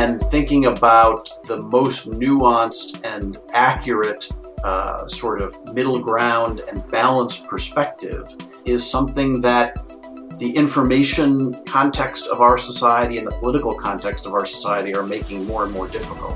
[0.00, 4.26] And thinking about the most nuanced and accurate
[4.64, 8.34] uh, sort of middle ground and balanced perspective
[8.64, 9.76] is something that
[10.38, 15.46] the information context of our society and the political context of our society are making
[15.46, 16.34] more and more difficult.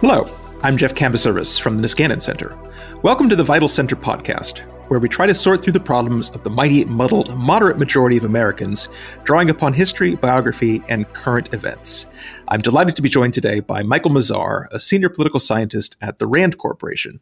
[0.00, 0.28] Hello,
[0.62, 2.54] I'm Jeff Kabaservice from the Niskanen Center.
[3.02, 4.58] Welcome to the Vital Center podcast,
[4.90, 8.24] where we try to sort through the problems of the mighty, muddled, moderate majority of
[8.24, 8.86] Americans,
[9.24, 12.04] drawing upon history, biography, and current events.
[12.48, 16.26] I'm delighted to be joined today by Michael Mazarr, a senior political scientist at the
[16.26, 17.20] RAND Corporation.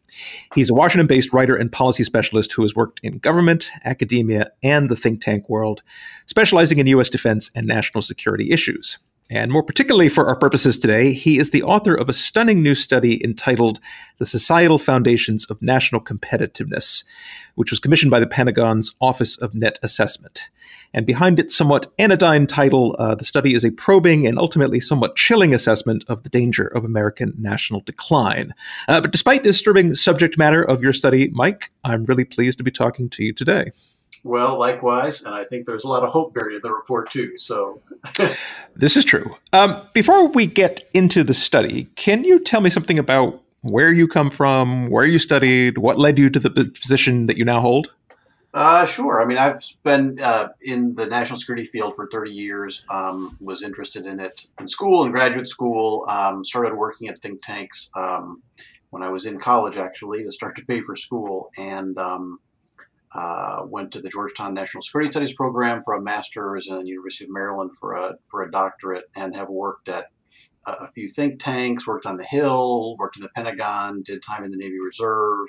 [0.53, 4.89] He's a Washington based writer and policy specialist who has worked in government, academia, and
[4.89, 5.81] the think tank world,
[6.25, 7.09] specializing in U.S.
[7.09, 8.97] defense and national security issues.
[9.31, 12.73] And more particularly for our purposes today, he is the author of a stunning new
[12.73, 13.79] study entitled
[14.17, 17.03] The Societal Foundations of National Competitiveness,
[17.53, 20.49] which was commissioned by the Pentagon's Office of Net Assessment.
[20.95, 25.15] And behind its somewhat anodyne title, uh, the study is a probing and ultimately somewhat
[25.15, 28.55] chilling assessment of the danger of American national decline.
[28.87, 32.63] Uh, but despite the disturbing subject matter of your study, Mike, I'm really pleased to
[32.63, 33.71] be talking to you today.
[34.23, 37.37] Well, likewise, and I think there's a lot of hope buried in the report too.
[37.37, 37.81] So,
[38.75, 39.35] this is true.
[39.53, 44.07] Um, before we get into the study, can you tell me something about where you
[44.07, 47.89] come from, where you studied, what led you to the position that you now hold?
[48.53, 49.21] Uh, sure.
[49.21, 52.83] I mean, I've been uh, in the national security field for 30 years.
[52.89, 56.05] Um, was interested in it in school and graduate school.
[56.09, 58.41] Um, started working at think tanks um,
[58.89, 62.39] when I was in college, actually, to start to pay for school, and um,
[63.13, 67.25] uh, went to the Georgetown National Security Studies program for a master's and the University
[67.25, 70.07] of Maryland for a for a doctorate, and have worked at
[70.65, 74.51] a, few think tanks, worked on the Hill, worked in the Pentagon, did time in
[74.51, 75.47] the Navy Reserve,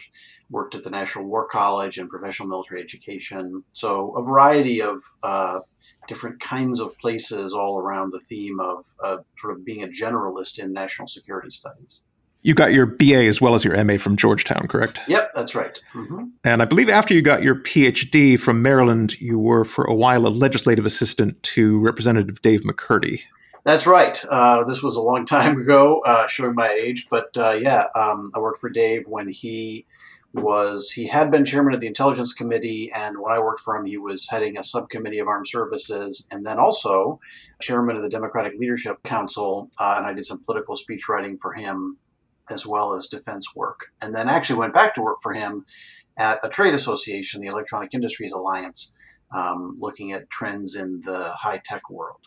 [0.48, 3.64] worked at the National War College and professional military education.
[3.69, 5.61] So a variety of uh,
[6.08, 10.58] different kinds of places all around the theme of uh, sort of being a generalist
[10.58, 12.05] in national security studies.
[12.42, 14.98] You got your BA as well as your MA from Georgetown, correct?
[15.09, 15.78] Yep, that's right.
[15.94, 16.25] Mm-hmm.
[16.42, 20.26] And I believe after you got your PhD from Maryland, you were for a while
[20.26, 23.25] a legislative assistant to Representative Dave McCurdy.
[23.65, 24.22] That's right.
[24.31, 28.31] Uh, this was a long time ago, uh, showing my age, but uh, yeah, um,
[28.34, 29.86] I worked for Dave when he
[30.32, 33.84] was he had been chairman of the Intelligence Committee, and when I worked for him,
[33.84, 37.20] he was heading a subcommittee of Armed Services, and then also
[37.60, 39.70] chairman of the Democratic Leadership Council.
[39.78, 41.98] Uh, and I did some political speech writing for him
[42.50, 43.87] as well as defense work.
[44.00, 45.65] And then actually went back to work for him
[46.16, 48.97] at a trade association, the Electronic Industries Alliance,
[49.34, 52.21] um, looking at trends in the high tech world.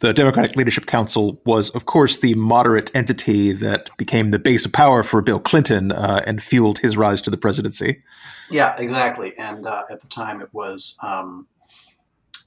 [0.00, 4.72] The Democratic Leadership Council was, of course, the moderate entity that became the base of
[4.72, 8.02] power for Bill Clinton uh, and fueled his rise to the presidency.
[8.50, 9.34] Yeah, exactly.
[9.38, 11.46] And uh, at the time, it was um,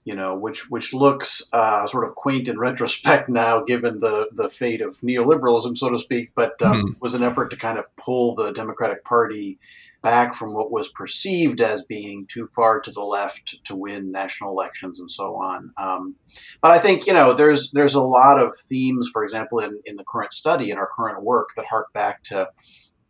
[0.05, 4.49] you know, which which looks uh, sort of quaint in retrospect now, given the the
[4.49, 6.31] fate of neoliberalism, so to speak.
[6.35, 7.01] But um, mm.
[7.01, 9.59] was an effort to kind of pull the Democratic Party
[10.01, 14.51] back from what was perceived as being too far to the left to win national
[14.51, 15.71] elections and so on.
[15.77, 16.15] Um,
[16.61, 19.95] but I think you know there's there's a lot of themes, for example, in in
[19.95, 22.49] the current study in our current work that hark back to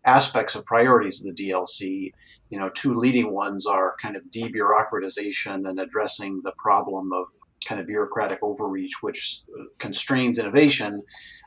[0.05, 2.11] aspects of priorities of the DLC.
[2.53, 7.25] You know, two leading ones are kind of debureaucratization and addressing the problem of
[7.65, 9.41] kind of bureaucratic overreach, which
[9.79, 11.01] constrains innovation.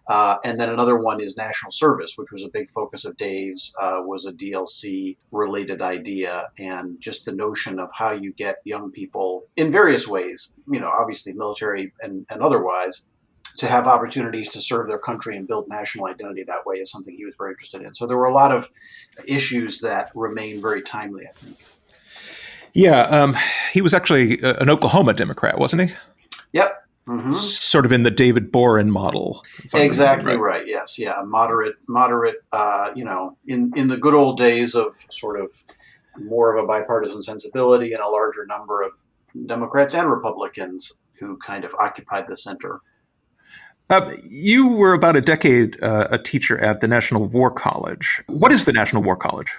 [0.08, 3.72] Uh, and then another one is national service, which was a big focus of Dave's,
[3.80, 6.48] uh, was a DLC related idea.
[6.58, 10.90] And just the notion of how you get young people in various ways, you know,
[10.90, 13.08] obviously military and, and otherwise,
[13.56, 17.14] to have opportunities to serve their country and build national identity that way is something
[17.16, 17.94] he was very interested in.
[17.94, 18.70] So there were a lot of
[19.26, 21.56] issues that remain very timely, I think.
[22.72, 23.36] Yeah, um,
[23.72, 25.96] he was actually an Oklahoma Democrat, wasn't he?
[26.52, 26.82] Yep.
[27.08, 27.32] Mm-hmm.
[27.32, 29.44] Sort of in the David Boren model.
[29.72, 30.58] Exactly right.
[30.58, 30.66] right.
[30.66, 30.98] Yes.
[30.98, 31.22] Yeah.
[31.24, 31.76] Moderate.
[31.86, 32.36] Moderate.
[32.52, 35.52] Uh, you know, in in the good old days of sort of
[36.18, 38.92] more of a bipartisan sensibility and a larger number of
[39.46, 42.80] Democrats and Republicans who kind of occupied the center.
[43.88, 48.22] Uh, you were about a decade uh, a teacher at the National War College.
[48.26, 49.52] What is the National War College?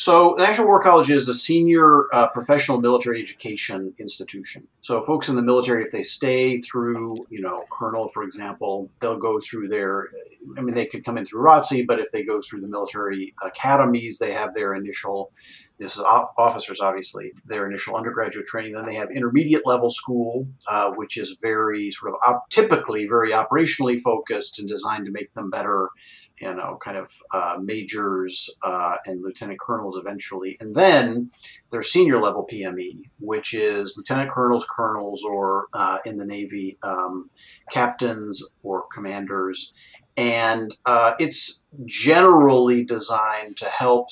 [0.00, 4.66] So, the National War College is a senior uh, professional military education institution.
[4.80, 9.18] So, folks in the military, if they stay through, you know, colonel, for example, they'll
[9.18, 10.08] go through their
[10.56, 13.34] I mean, they could come in through ROTC, but if they go through the military
[13.44, 15.32] academies, they have their initial,
[15.78, 18.72] this is officers obviously, their initial undergraduate training.
[18.72, 23.32] Then they have intermediate level school, uh, which is very sort of op- typically very
[23.32, 25.90] operationally focused and designed to make them better
[26.40, 30.56] you know, kind of uh, majors uh, and lieutenant colonels eventually.
[30.60, 31.30] And then
[31.70, 37.28] there's senior level PME, which is lieutenant colonels, colonels, or uh, in the Navy, um,
[37.70, 39.74] captains or commanders.
[40.16, 44.08] And uh, it's generally designed to help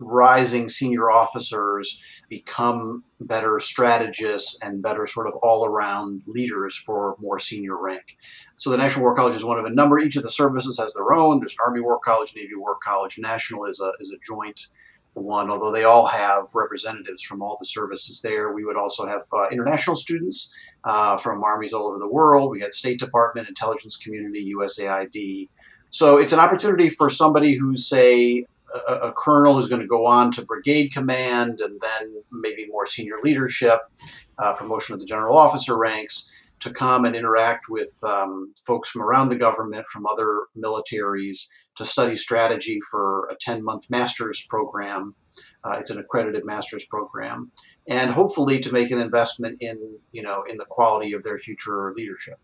[0.00, 2.00] rising senior officers
[2.36, 8.06] become better strategists and better sort of all around leaders for more senior rank.
[8.56, 9.98] So the National War College is one of a number.
[9.98, 11.38] Each of the services has their own.
[11.38, 13.14] There's Army War College, Navy War College.
[13.18, 14.60] National is a, is a joint
[15.14, 18.52] one, although they all have representatives from all the services there.
[18.52, 20.52] We would also have uh, international students
[20.82, 22.50] uh, from armies all over the world.
[22.50, 25.48] We had State Department, intelligence community, USAID.
[25.90, 30.06] So it's an opportunity for somebody who's, say, a, a colonel who's going to go
[30.06, 33.80] on to brigade command and then maybe more senior leadership,
[34.38, 36.30] uh, promotion of the general officer ranks,
[36.60, 41.84] to come and interact with um, folks from around the government, from other militaries, to
[41.84, 45.14] study strategy for a 10 month master's program.
[45.64, 47.50] Uh, it's an accredited master's program,
[47.88, 51.92] and hopefully to make an investment in, you know, in the quality of their future
[51.96, 52.38] leadership.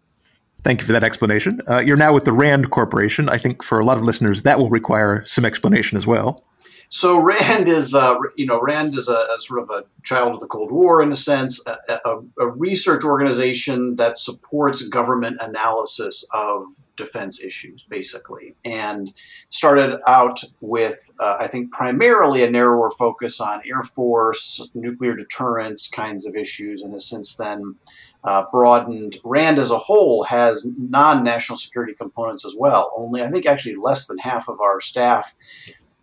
[0.63, 1.61] Thank you for that explanation.
[1.69, 3.29] Uh, you're now with the RAND Corporation.
[3.29, 6.45] I think for a lot of listeners, that will require some explanation as well.
[6.93, 10.41] So Rand is, uh, you know, Rand is a, a, sort of a child of
[10.41, 16.29] the Cold War in a sense, a, a, a, research organization that supports government analysis
[16.35, 16.65] of
[16.97, 19.15] defense issues, basically, and
[19.51, 25.89] started out with, uh, I think, primarily a narrower focus on Air Force, nuclear deterrence
[25.89, 27.77] kinds of issues, and has since then
[28.25, 29.17] uh, broadened.
[29.25, 32.93] RAND as a whole has non national security components as well.
[32.97, 35.35] Only, I think, actually less than half of our staff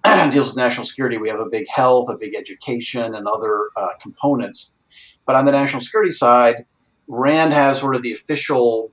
[0.32, 1.18] deals with national security.
[1.18, 4.78] We have a big health, a big education, and other uh, components.
[5.26, 6.66] But on the national security side,
[7.08, 8.92] RAND has sort of the official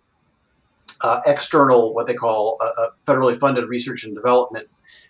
[1.00, 4.69] uh, external, what they call a, a, federally funded research and development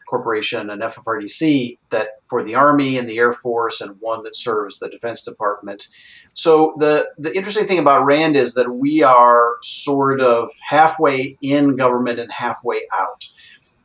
[0.09, 4.79] corporation, and FFRDC, that for the Army and the Air Force, and one that serves
[4.79, 5.89] the Defense Department.
[6.35, 11.77] So the the interesting thing about RAND is that we are sort of halfway in
[11.77, 13.25] government and halfway out.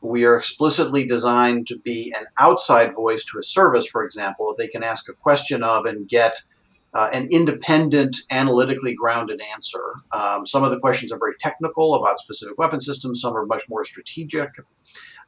[0.02, 4.68] We are explicitly designed to be an outside voice to a service, for example, they
[4.68, 6.36] can ask a question of and get
[6.94, 9.94] uh, an independent, analytically grounded answer.
[10.12, 13.22] Um, some of the questions are very technical about specific weapon systems.
[13.22, 14.50] Some are much more strategic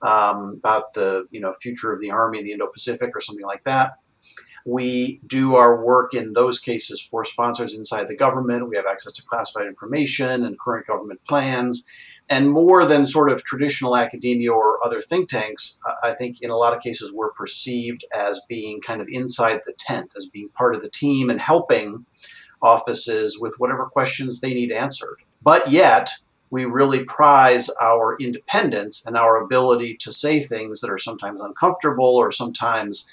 [0.02, 3.64] um, about the you know future of the Army in the Indo-Pacific or something like
[3.64, 3.94] that.
[4.64, 8.70] We do our work in those cases for sponsors inside the government.
[8.70, 11.84] We have access to classified information and current government plans
[12.32, 16.56] and more than sort of traditional academia or other think tanks, I think in a
[16.56, 20.74] lot of cases we're perceived as being kind of inside the tent, as being part
[20.74, 22.06] of the team and helping
[22.62, 25.18] offices with whatever questions they need answered.
[25.42, 26.10] But yet,
[26.52, 32.18] we really prize our independence and our ability to say things that are sometimes uncomfortable
[32.18, 33.10] or sometimes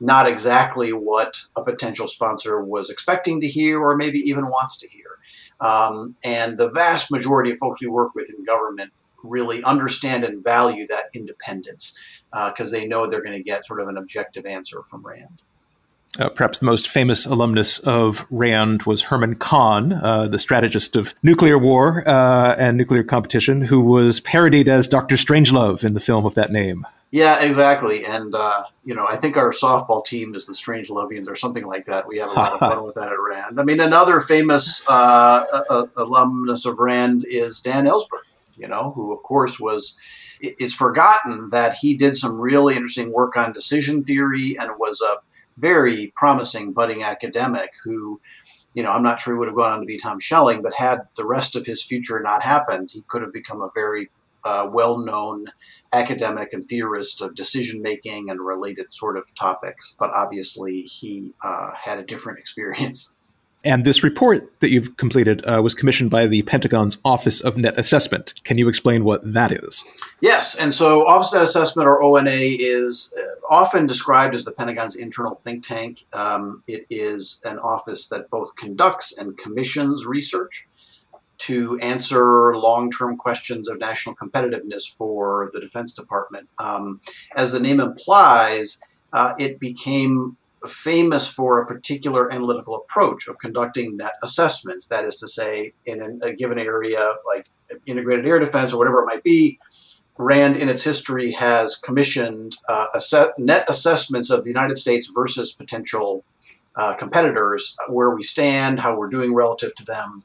[0.00, 4.88] not exactly what a potential sponsor was expecting to hear or maybe even wants to
[4.88, 5.18] hear.
[5.60, 8.92] Um, and the vast majority of folks we work with in government
[9.22, 11.98] really understand and value that independence
[12.30, 15.40] because uh, they know they're going to get sort of an objective answer from RAND.
[16.18, 21.12] Uh, perhaps the most famous alumnus of RAND was Herman Kahn, uh, the strategist of
[21.22, 25.16] nuclear war uh, and nuclear competition, who was parodied as Dr.
[25.16, 26.86] Strangelove in the film of that name.
[27.10, 28.04] Yeah, exactly.
[28.04, 31.86] And, uh, you know, I think our softball team is the Strangelovians or something like
[31.86, 32.08] that.
[32.08, 33.60] We have a lot of fun with that at RAND.
[33.60, 38.24] I mean, another famous uh, alumnus of RAND is Dan Ellsberg,
[38.56, 39.98] you know, who, of course, was.
[40.40, 45.18] It's forgotten that he did some really interesting work on decision theory and was a
[45.58, 48.20] very promising budding academic who,
[48.74, 50.74] you know, I'm not sure he would have gone on to be Tom Schelling, but
[50.74, 54.10] had the rest of his future not happened, he could have become a very
[54.44, 55.46] uh, well known
[55.92, 61.70] academic and theorist of decision making and related sort of topics, but obviously he uh,
[61.82, 63.16] had a different experience.
[63.64, 67.78] And this report that you've completed uh, was commissioned by the Pentagon's Office of Net
[67.78, 68.34] Assessment.
[68.44, 69.84] Can you explain what that is?
[70.20, 70.58] Yes.
[70.58, 74.96] And so, Office of Net Assessment, or ONA, is uh, often described as the Pentagon's
[74.96, 76.04] internal think tank.
[76.12, 80.66] Um, it is an office that both conducts and commissions research
[81.36, 86.48] to answer long term questions of national competitiveness for the Defense Department.
[86.58, 87.00] Um,
[87.36, 88.80] as the name implies,
[89.12, 90.36] uh, it became
[90.68, 94.86] famous for a particular analytical approach of conducting net assessments.
[94.86, 97.48] That is to say, in a given area like
[97.86, 99.58] integrated air defense or whatever it might be,
[100.16, 102.86] Rand, in its history, has commissioned uh,
[103.38, 106.24] net assessments of the United States versus potential
[106.76, 110.22] uh, competitors, where we stand, how we're doing relative to them.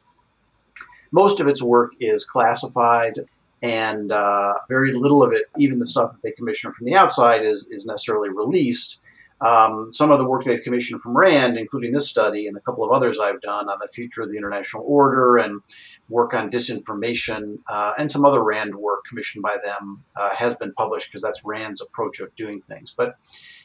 [1.12, 3.22] Most of its work is classified,
[3.63, 7.43] and uh, very little of it, even the stuff that they commission from the outside,
[7.43, 9.03] is, is necessarily released.
[9.41, 12.84] Um, some of the work they've commissioned from RAND, including this study and a couple
[12.84, 15.62] of others I've done on the future of the international order and
[16.10, 20.74] work on disinformation, uh, and some other RAND work commissioned by them uh, has been
[20.74, 22.93] published because that's RAND's approach of doing things.
[22.96, 23.15] But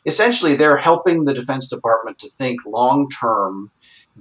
[0.06, 3.70] essentially, they're helping the Defense Department to think long term,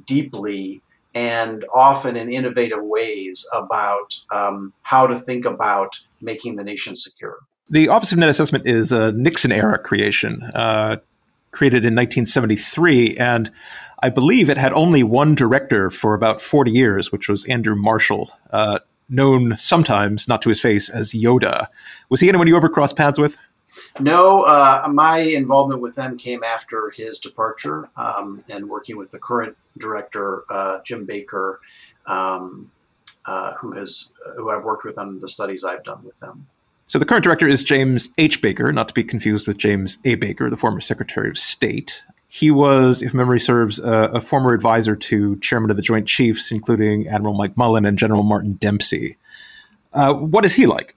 [0.06, 0.82] deeply,
[1.14, 7.38] and often in innovative ways about um, how to think about making the nation secure.
[7.70, 10.44] The Office of Net Assessment is a Nixon era creation.
[10.54, 10.98] Uh,
[11.54, 13.52] created in 1973, and
[14.02, 18.32] I believe it had only one director for about 40 years, which was Andrew Marshall,
[18.52, 21.68] uh, known sometimes, not to his face, as Yoda.
[22.10, 23.38] Was he anyone you ever crossed paths with?
[24.00, 29.20] No, uh, my involvement with them came after his departure um, and working with the
[29.20, 31.60] current director, uh, Jim Baker,
[32.06, 32.72] um,
[33.26, 36.48] uh, who has who I've worked with on the studies I've done with them.
[36.94, 38.40] So the current director is James H.
[38.40, 40.14] Baker, not to be confused with James A.
[40.14, 42.04] Baker, the former Secretary of State.
[42.28, 47.08] He was, if memory serves, a former advisor to Chairman of the Joint Chiefs, including
[47.08, 49.18] Admiral Mike Mullen and General Martin Dempsey.
[49.92, 50.96] Uh, what is he like?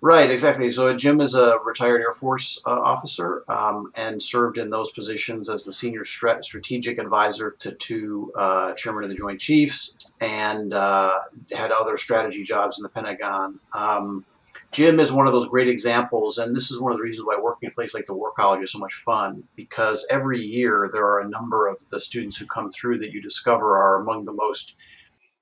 [0.00, 0.70] Right, exactly.
[0.70, 5.48] So Jim is a retired Air Force uh, officer um, and served in those positions
[5.48, 11.18] as the senior strategic advisor to two uh, chairman of the Joint Chiefs and uh,
[11.50, 13.58] had other strategy jobs in the Pentagon.
[13.72, 14.24] Um,
[14.72, 17.36] Jim is one of those great examples, and this is one of the reasons why
[17.40, 20.90] working in a place like the War College is so much fun, because every year
[20.92, 24.24] there are a number of the students who come through that you discover are among
[24.24, 24.76] the most,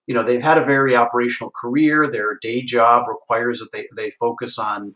[0.06, 4.10] you know, they've had a very operational career, their day job requires that they, they
[4.10, 4.94] focus on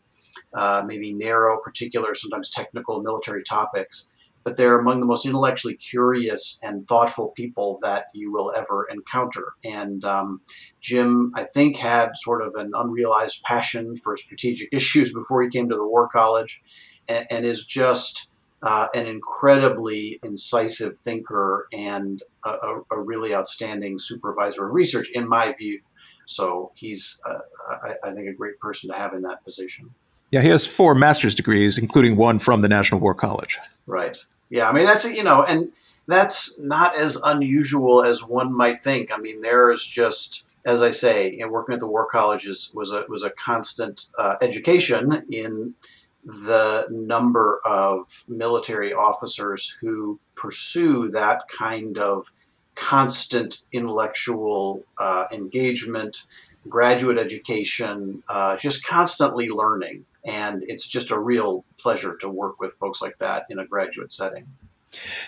[0.53, 4.11] uh, maybe narrow, particular, sometimes technical military topics
[4.43, 9.53] but they're among the most intellectually curious and thoughtful people that you will ever encounter.
[9.63, 10.41] And um,
[10.79, 15.69] Jim, I think, had sort of an unrealized passion for strategic issues before he came
[15.69, 16.61] to the War College,
[17.07, 18.29] and, and is just
[18.61, 25.27] uh, an incredibly incisive thinker and a, a, a, really outstanding supervisor of research, in
[25.27, 25.79] my view.
[26.25, 29.89] So he's, uh, I, I think, a great person to have in that position.
[30.31, 33.57] Yeah, he has four master's degrees, including one from the National War College.
[33.87, 34.17] Right.
[34.49, 35.71] Yeah, I mean that's you know, and
[36.07, 39.11] that's not as unusual as one might think.
[39.11, 42.91] I mean, there's just as I say, know, working at the War College is, was
[42.91, 45.73] a was a constant uh, education in
[46.25, 52.31] the number of military officers who pursue that kind of
[52.75, 56.25] constant intellectual uh, engagement,
[56.67, 60.05] graduate education, uh, just constantly learning.
[60.25, 64.11] And it's just a real pleasure to work with folks like that in a graduate
[64.11, 64.45] setting.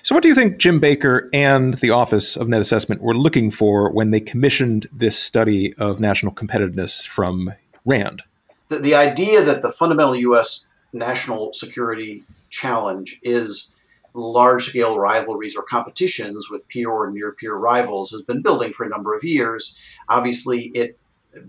[0.01, 3.51] So, what do you think Jim Baker and the Office of Net Assessment were looking
[3.51, 7.53] for when they commissioned this study of national competitiveness from
[7.85, 8.23] RAND?
[8.69, 10.65] The, the idea that the fundamental U.S.
[10.93, 13.75] national security challenge is
[14.13, 18.85] large scale rivalries or competitions with peer or near peer rivals has been building for
[18.85, 19.79] a number of years.
[20.09, 20.97] Obviously, it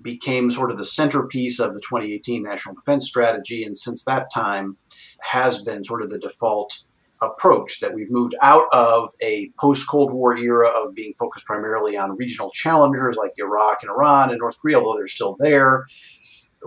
[0.03, 4.77] became sort of the centerpiece of the 2018 National Defense Strategy, and since that time
[5.23, 6.85] has been sort of the default
[7.23, 11.97] approach that we've moved out of a post Cold War era of being focused primarily
[11.97, 15.87] on regional challengers like Iraq and Iran and North Korea, although they're still there.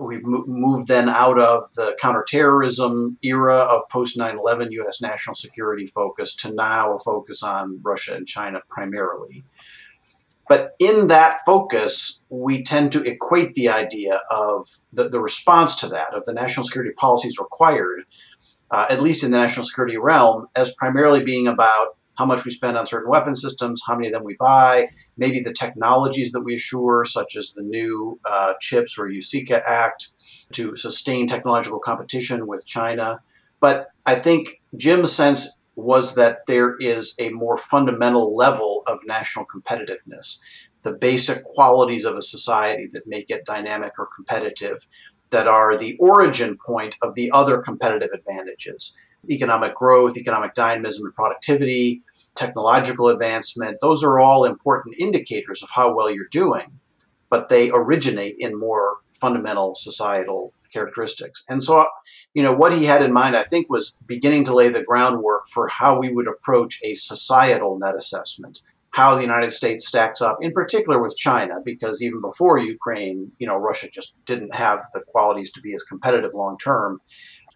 [0.00, 5.00] We've moved then out of the counterterrorism era of post 9 11 U.S.
[5.00, 9.44] national security focus to now a focus on Russia and China primarily.
[10.48, 15.88] But in that focus, we tend to equate the idea of the, the response to
[15.88, 18.04] that, of the national security policies required,
[18.70, 22.50] uh, at least in the national security realm, as primarily being about how much we
[22.50, 26.40] spend on certain weapon systems, how many of them we buy, maybe the technologies that
[26.40, 30.08] we assure, such as the new uh, CHIPS or USICA Act,
[30.52, 33.20] to sustain technological competition with China.
[33.60, 39.44] But I think Jim's sense was that there is a more fundamental level of national
[39.46, 40.40] competitiveness,
[40.82, 44.86] the basic qualities of a society that make it dynamic or competitive,
[45.30, 48.96] that are the origin point of the other competitive advantages
[49.28, 52.00] economic growth, economic dynamism and productivity,
[52.36, 53.76] technological advancement.
[53.80, 56.78] Those are all important indicators of how well you're doing,
[57.28, 61.44] but they originate in more fundamental societal characteristics.
[61.48, 61.86] And so,
[62.34, 65.46] you know, what he had in mind, I think, was beginning to lay the groundwork
[65.48, 68.62] for how we would approach a societal net assessment.
[68.96, 73.46] how the United States stacks up, in particular with China, because even before Ukraine, you
[73.46, 76.98] know, Russia just didn't have the qualities to be as competitive long term.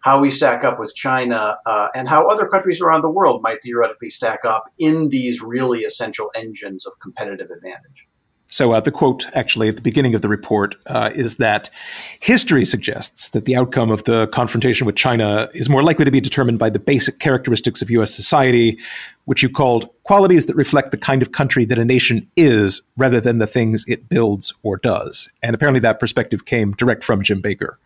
[0.03, 3.63] How we stack up with China uh, and how other countries around the world might
[3.63, 8.05] theoretically stack up in these really essential engines of competitive advantage.
[8.51, 11.69] So, uh, the quote actually at the beginning of the report uh, is that
[12.19, 16.19] history suggests that the outcome of the confrontation with China is more likely to be
[16.19, 18.13] determined by the basic characteristics of U.S.
[18.13, 18.77] society,
[19.23, 23.21] which you called qualities that reflect the kind of country that a nation is rather
[23.21, 25.29] than the things it builds or does.
[25.41, 27.79] And apparently, that perspective came direct from Jim Baker.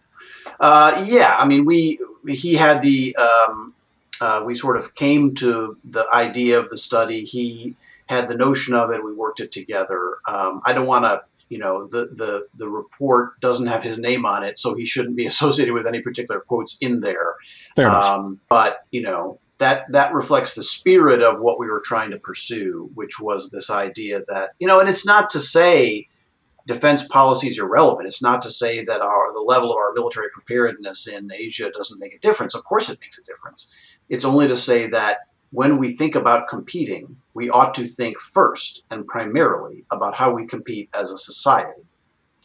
[0.59, 3.75] Uh, yeah, I mean, we he had the um,
[4.19, 7.23] uh, we sort of came to the idea of the study.
[7.23, 7.75] He
[8.07, 9.03] had the notion of it.
[9.03, 10.17] We worked it together.
[10.27, 14.25] Um, I don't want to, you know, the, the, the report doesn't have his name
[14.25, 17.35] on it, so he shouldn't be associated with any particular quotes in there.
[17.75, 22.11] Fair um, but, you know, that, that reflects the spirit of what we were trying
[22.11, 26.07] to pursue, which was this idea that, you know, and it's not to say
[26.65, 28.07] defense policies are relevant.
[28.07, 31.99] It's not to say that our the level of our military preparedness in Asia doesn't
[31.99, 32.55] make a difference.
[32.55, 33.73] Of course, it makes a difference.
[34.09, 35.19] It's only to say that
[35.51, 40.47] when we think about competing, we ought to think first and primarily about how we
[40.47, 41.81] compete as a society.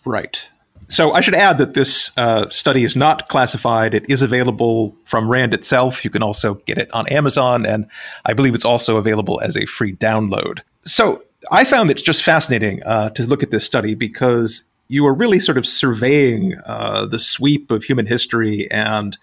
[0.05, 0.47] Right.
[0.89, 3.95] So I should add that this uh, study is not classified.
[3.95, 6.05] It is available from RAND itself.
[6.05, 7.87] You can also get it on Amazon, and
[8.25, 10.61] I believe it's also available as a free download.
[10.85, 15.15] So I found it just fascinating uh, to look at this study because you are
[15.15, 19.17] really sort of surveying uh, the sweep of human history and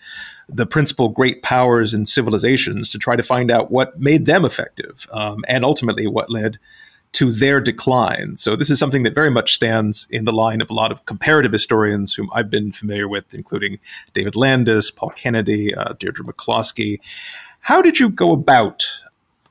[0.49, 5.07] the principal great powers and civilizations to try to find out what made them effective
[5.11, 6.57] um, and ultimately what led
[7.13, 8.37] to their decline.
[8.37, 11.05] So this is something that very much stands in the line of a lot of
[11.05, 13.79] comparative historians whom I've been familiar with, including
[14.13, 16.99] David Landes, Paul Kennedy, uh, Deirdre McCloskey.
[17.61, 18.85] How did you go about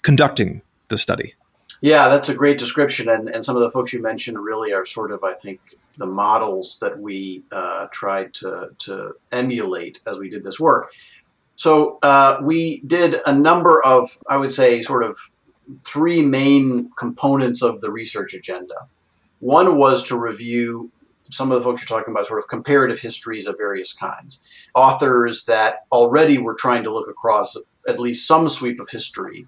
[0.03, 1.35] conducting the study?
[1.81, 4.85] Yeah, that's a great description, and, and some of the folks you mentioned really are
[4.85, 5.61] sort of, I think,
[5.99, 10.93] the models that we uh, tried to, to emulate as we did this work.
[11.55, 15.19] So uh, we did a number of, I would say, sort of
[15.85, 18.75] three main components of the research agenda.
[19.41, 20.91] One was to review
[21.31, 25.45] some of the folks you're talking about, sort of comparative histories of various kinds, authors
[25.47, 27.57] that already were trying to look across
[27.89, 29.47] at least some sweep of history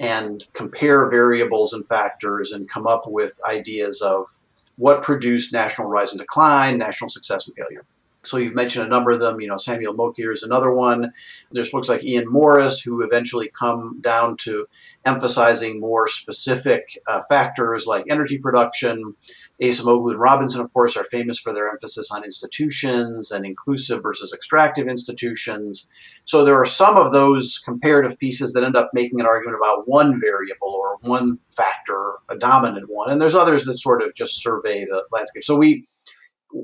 [0.00, 4.28] and compare variables and factors and come up with ideas of
[4.76, 7.84] what produced national rise and decline, national success and failure.
[8.26, 9.40] So you've mentioned a number of them.
[9.40, 11.12] You know, Samuel Mokyr is another one.
[11.52, 14.66] There's folks like Ian Morris who eventually come down to
[15.04, 19.14] emphasizing more specific uh, factors like energy production.
[19.62, 24.32] Acemoglu and Robinson, of course, are famous for their emphasis on institutions and inclusive versus
[24.32, 25.88] extractive institutions.
[26.24, 29.84] So there are some of those comparative pieces that end up making an argument about
[29.86, 34.42] one variable or one factor, a dominant one, and there's others that sort of just
[34.42, 35.44] survey the landscape.
[35.44, 35.84] So we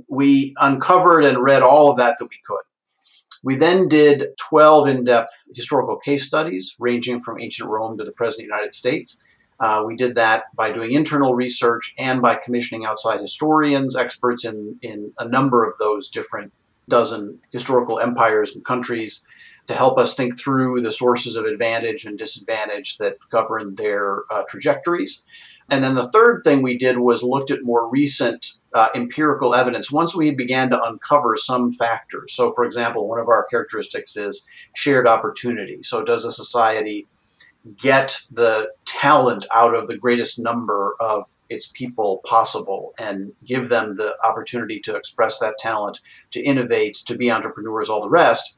[0.09, 2.62] we uncovered and read all of that that we could.
[3.42, 8.12] We then did 12 in depth historical case studies ranging from ancient Rome to the
[8.12, 9.22] present United States.
[9.61, 14.79] Uh, we did that by doing internal research and by commissioning outside historians, experts in,
[14.81, 16.53] in a number of those different
[16.88, 19.25] dozen historical empires and countries
[19.66, 24.42] to help us think through the sources of advantage and disadvantage that govern their uh,
[24.49, 25.25] trajectories.
[25.70, 29.90] And then the third thing we did was looked at more recent uh, empirical evidence
[29.90, 32.35] once we began to uncover some factors.
[32.35, 35.79] So, for example, one of our characteristics is shared opportunity.
[35.83, 37.07] So, does a society
[37.77, 43.94] get the talent out of the greatest number of its people possible and give them
[43.94, 48.57] the opportunity to express that talent, to innovate, to be entrepreneurs, all the rest?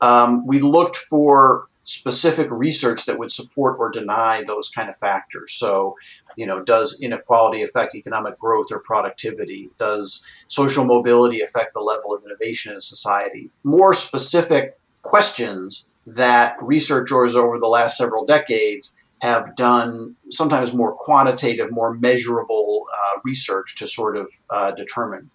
[0.00, 5.54] Um, we looked for specific research that would support or deny those kind of factors.
[5.54, 5.96] So,
[6.36, 9.70] you know, does inequality affect economic growth or productivity?
[9.78, 13.50] Does social mobility affect the level of innovation in a society?
[13.64, 21.68] More specific questions that researchers over the last several decades have done sometimes more quantitative,
[21.70, 25.30] more measurable uh, research to sort of uh, determine.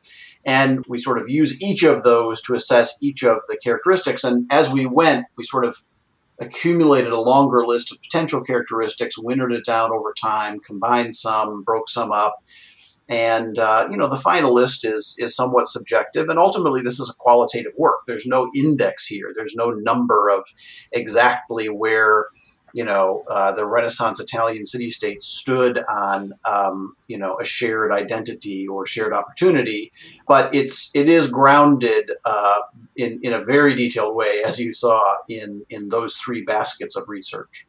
[0.45, 4.23] And we sort of use each of those to assess each of the characteristics.
[4.23, 5.77] And as we went, we sort of
[6.39, 11.87] accumulated a longer list of potential characteristics, wintered it down over time, combined some, broke
[11.87, 12.35] some up.
[13.09, 17.09] And uh, you know the final list is is somewhat subjective, and ultimately this is
[17.09, 17.99] a qualitative work.
[18.07, 19.31] There's no index here.
[19.35, 20.45] There's no number of
[20.91, 22.27] exactly where
[22.73, 28.67] you know, uh, the Renaissance Italian city-state stood on, um, you know, a shared identity
[28.67, 29.91] or shared opportunity,
[30.27, 32.59] but it's it is grounded uh,
[32.95, 37.07] in in a very detailed way, as you saw in in those three baskets of
[37.07, 37.67] research.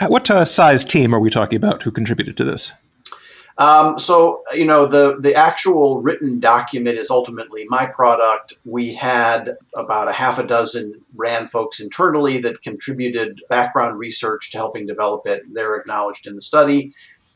[0.00, 2.72] What uh, size team are we talking about who contributed to this?
[3.58, 8.54] Um, so you know the the actual written document is ultimately my product.
[8.64, 14.58] We had about a half a dozen RAND folks internally that contributed background research to
[14.58, 15.42] helping develop it.
[15.52, 16.92] They're acknowledged in the study,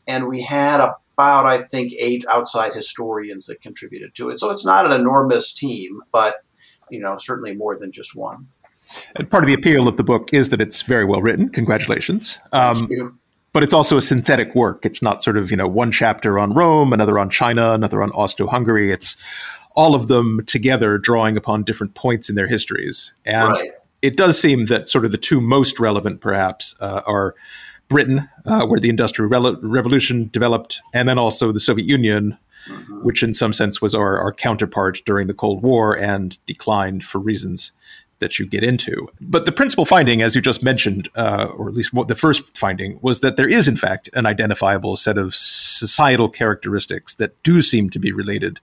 [0.07, 4.39] and we had about I think eight outside historians that contributed to it.
[4.39, 6.37] So it's not an enormous team, but
[6.89, 8.47] you know certainly more than just one.
[9.17, 11.49] And part of the appeal of the book is that it's very well written.
[11.49, 12.39] Congratulations.
[12.53, 12.87] Um,
[13.57, 14.85] but it's also a synthetic work.
[14.85, 18.11] It's not sort of, you know, one chapter on Rome, another on China, another on
[18.11, 18.91] Austro-Hungary.
[18.91, 19.17] It's
[19.75, 23.13] all of them together drawing upon different points in their histories.
[23.25, 23.71] And right.
[24.03, 27.33] it does seem that sort of the two most relevant, perhaps, uh, are
[27.87, 32.37] Britain, uh, where the Industrial Re- Revolution developed, and then also the Soviet Union,
[32.69, 33.01] mm-hmm.
[33.01, 37.17] which in some sense was our, our counterpart during the Cold War and declined for
[37.17, 37.71] reasons
[38.19, 39.07] that you get into.
[39.21, 42.99] But the principal finding, as you just mentioned, uh, or at least the first finding,
[43.01, 47.89] was that there is, in fact, an identifiable set of societal characteristics that do seem
[47.91, 48.59] to be related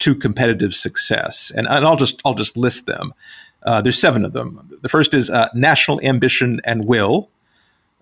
[0.00, 1.52] to competitive success.
[1.54, 3.14] And, and I'll just I'll just list them.
[3.62, 4.68] Uh, there's seven of them.
[4.82, 7.30] The first is uh, national ambition and will,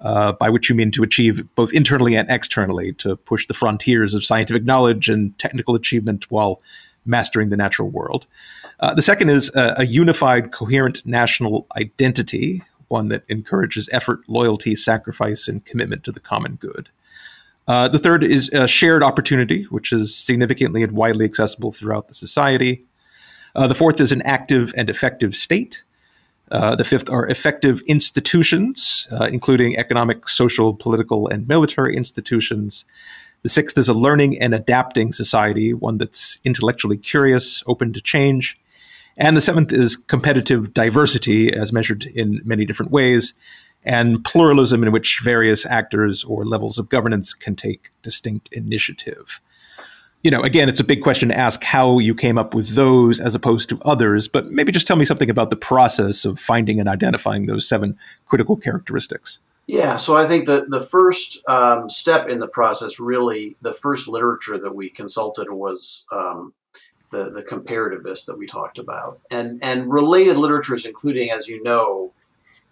[0.00, 4.14] uh, by which you mean to achieve both internally and externally to push the frontiers
[4.14, 6.62] of scientific knowledge and technical achievement while
[7.04, 8.26] mastering the natural world.
[8.80, 14.74] Uh, the second is a, a, unified, coherent national identity, one that encourages effort, loyalty,
[14.74, 16.88] sacrifice, and commitment to the common good.
[17.68, 22.14] Uh, the third is a shared opportunity, which is significantly and widely accessible throughout the
[22.14, 22.84] society.
[23.54, 25.84] Uh, the fourth is an active and effective state.
[26.50, 32.84] Uh, the fifth are effective institutions, uh, including economic, social, political, and military institutions.
[33.42, 38.56] The sixth is a learning and adapting society, one that's intellectually curious, open to change.
[39.16, 43.34] And the seventh is competitive diversity, as measured in many different ways,
[43.84, 49.40] and pluralism in which various actors or levels of governance can take distinct initiative.
[50.22, 53.20] You know, again, it's a big question to ask how you came up with those
[53.20, 56.78] as opposed to others, but maybe just tell me something about the process of finding
[56.78, 57.96] and identifying those seven
[58.26, 59.38] critical characteristics.
[59.66, 64.08] Yeah, so I think the, the first um, step in the process, really, the first
[64.08, 66.52] literature that we consulted was um,
[67.10, 69.20] the, the comparativists that we talked about.
[69.30, 72.12] And, and related literatures, including, as you know,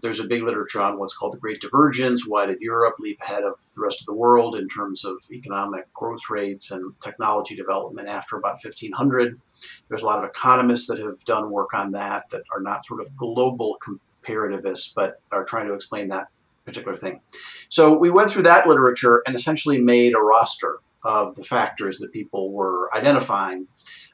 [0.01, 2.25] there's a big literature on what's called the Great Divergence.
[2.27, 5.93] Why did Europe leap ahead of the rest of the world in terms of economic
[5.93, 9.41] growth rates and technology development after about 1500?
[9.89, 13.01] There's a lot of economists that have done work on that that are not sort
[13.01, 16.29] of global comparativists, but are trying to explain that
[16.65, 17.21] particular thing.
[17.69, 22.13] So we went through that literature and essentially made a roster of the factors that
[22.13, 23.67] people were identifying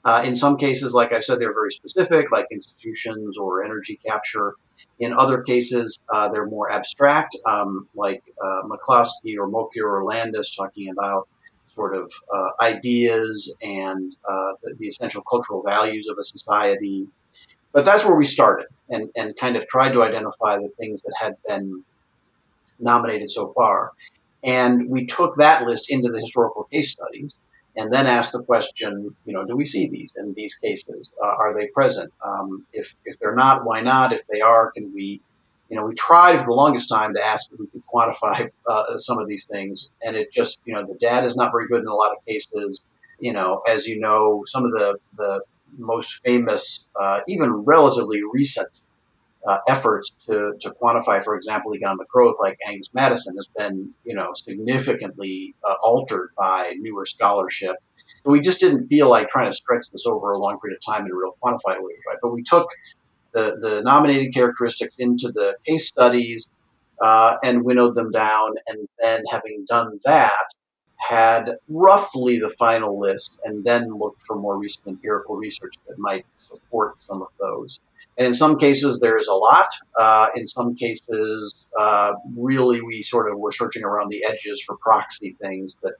[0.05, 4.55] uh, in some cases, like I said, they're very specific, like institutions or energy capture.
[4.99, 10.55] In other cases, uh, they're more abstract, um, like uh, McCloskey or Mokyr or Landes
[10.55, 11.29] talking about
[11.69, 17.09] sort of uh, ideas and uh, the, the, essential cultural values of a society.
[17.73, 21.15] But that's where we started and, and kind of tried to identify the things that
[21.19, 21.83] had been
[22.79, 23.91] nominated so far.
[24.45, 27.41] And we took that list into the historical case studies
[27.77, 31.13] and then ask the question, you know, do we see these in these cases?
[31.23, 32.13] Uh, are they present?
[32.25, 34.13] Um, if, if they're not, why not?
[34.13, 35.21] If they are, can we,
[35.69, 38.97] you know, we tried for the longest time to ask if we could quantify uh,
[38.97, 41.81] some of these things, and it just, you know, the data is not very good
[41.81, 42.87] in a lot of cases.
[43.19, 45.41] You know, as you know, some of the, the
[45.79, 48.69] most famous, uh, even relatively recent
[49.47, 54.15] uh, efforts to, to quantify, for example, economic growth, like Angus Maddison, has been you
[54.15, 57.77] know significantly uh, altered by newer scholarship.
[58.25, 61.07] We just didn't feel like trying to stretch this over a long period of time
[61.07, 62.19] in a real quantified ways, right?
[62.21, 62.69] But we took
[63.33, 66.51] the, the nominated characteristics into the case studies
[67.01, 70.47] uh, and winnowed them down, and then having done that,
[70.97, 76.25] had roughly the final list, and then looked for more recent empirical research that might
[76.39, 77.81] support some of those.
[78.17, 79.67] And in some cases, there is a lot.
[79.99, 84.77] Uh, in some cases, uh, really, we sort of were searching around the edges for
[84.77, 85.95] proxy things that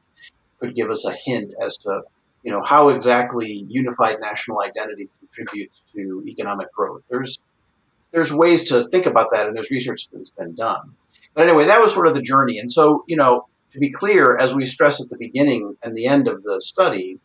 [0.61, 2.03] could give us a hint as to,
[2.45, 7.03] you know, how exactly unified national identity contributes to economic growth.
[7.11, 7.39] There's
[8.13, 10.95] there's ways to think about that, and there's research that's been done.
[11.35, 12.59] But anyway, that was sort of the journey.
[12.61, 16.07] And so, you know, to be clear, as we stress at the beginning and the
[16.07, 17.19] end of the study,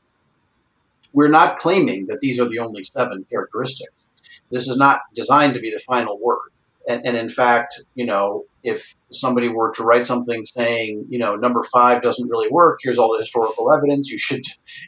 [1.14, 4.06] we're not claiming that these are the only seven characteristics
[4.52, 6.50] this is not designed to be the final word.
[6.88, 11.36] And, and, in fact, you know, if somebody were to write something saying, you know,
[11.36, 14.42] number five doesn't really work, here's all the historical evidence, you should,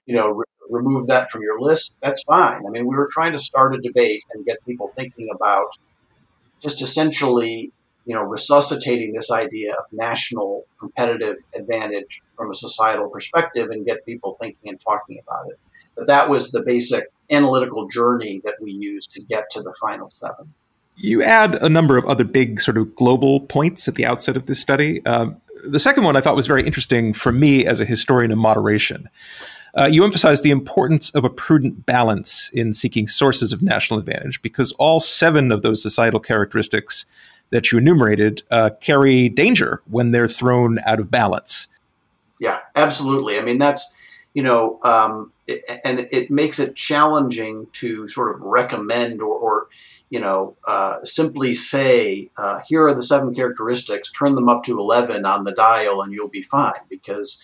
[0.07, 2.63] you know, re- remove that from your list, that's fine.
[2.65, 5.67] I mean, we were trying to start a debate and get people thinking about
[6.59, 7.71] just essentially
[8.05, 14.05] you know, resuscitating this idea of national competitive advantage from a societal perspective and get
[14.05, 15.59] people thinking and talking about it.
[15.95, 20.09] But that was the basic analytical journey that we used to get to the final
[20.09, 20.53] seven.
[20.97, 24.45] You add a number of other big sort of global points at the outset of
[24.45, 25.03] this study.
[25.05, 28.37] Um, the second one I thought was very interesting for me as a historian of
[28.37, 29.09] moderation.
[29.77, 34.41] Uh, you emphasize the importance of a prudent balance in seeking sources of national advantage
[34.41, 37.05] because all seven of those societal characteristics
[37.51, 41.67] that you enumerated uh, carry danger when they're thrown out of balance.
[42.39, 43.37] Yeah, absolutely.
[43.37, 43.93] I mean, that's,
[44.33, 45.31] you know, um,
[45.83, 49.67] and it makes it challenging to sort of recommend or, or
[50.11, 54.77] you know, uh, simply say, uh, here are the seven characteristics, turn them up to
[54.77, 56.73] 11 on the dial and you'll be fine.
[56.89, 57.41] Because,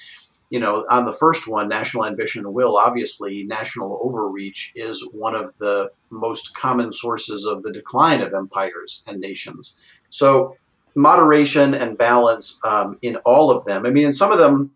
[0.49, 5.33] you know, on the first one, national ambition and will, obviously, national overreach is one
[5.33, 9.77] of the most common sources of the decline of empires and nations.
[10.09, 10.57] So,
[10.93, 13.85] moderation and balance um, in all of them.
[13.85, 14.71] I mean, in some of them,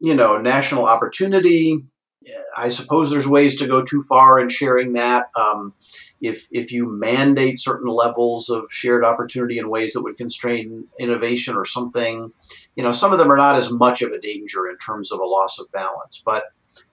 [0.00, 1.84] you know, national opportunity,
[2.56, 5.26] I suppose there's ways to go too far in sharing that.
[5.38, 5.72] Um,
[6.20, 11.56] if if you mandate certain levels of shared opportunity in ways that would constrain innovation
[11.56, 12.32] or something,
[12.76, 15.20] you know, some of them are not as much of a danger in terms of
[15.20, 16.44] a loss of balance, but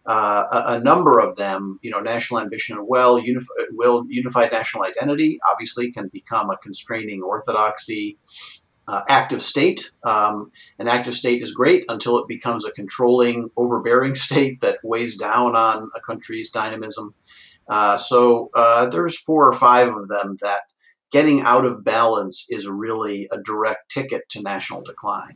[0.06, 4.50] uh, a, a, number of them, you know, national ambition and well, unified, will unified
[4.54, 8.18] national identity obviously can become a constraining orthodoxy.
[8.88, 9.92] Uh, active state.
[10.06, 15.18] Um, an active state is great until it becomes a controlling, overbearing state that weighs
[15.18, 17.14] down on a country's dynamism.
[17.68, 20.62] Uh, so uh, there's four or five of them that
[21.12, 25.36] getting out of balance is really a direct ticket to national decline.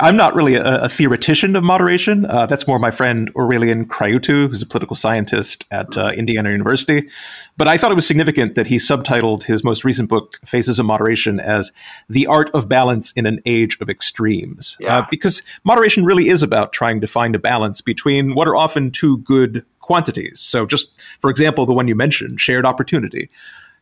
[0.00, 2.26] I'm not really a, a theoretician of moderation.
[2.26, 7.08] Uh, that's more my friend Aurelian Craiutu, who's a political scientist at uh, Indiana University.
[7.56, 10.86] But I thought it was significant that he subtitled his most recent book, Faces of
[10.86, 11.72] Moderation, as
[12.08, 14.76] The Art of Balance in an Age of Extremes.
[14.90, 18.90] Uh, because moderation really is about trying to find a balance between what are often
[18.90, 20.38] two good quantities.
[20.40, 23.28] So, just for example, the one you mentioned, shared opportunity.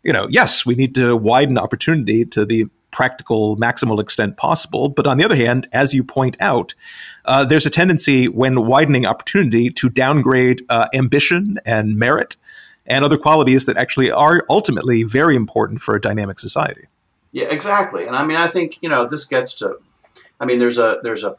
[0.09, 4.89] You know, yes, we need to widen opportunity to the practical maximal extent possible.
[4.89, 6.75] But on the other hand, as you point out,
[7.27, 12.37] uh, there's a tendency when widening opportunity to downgrade uh, ambition and merit
[12.87, 16.87] and other qualities that actually are ultimately very important for a dynamic society.
[17.33, 18.07] Yeah, exactly.
[18.07, 19.77] And I mean, I think you know this gets to.
[20.41, 21.37] I mean, there's a there's a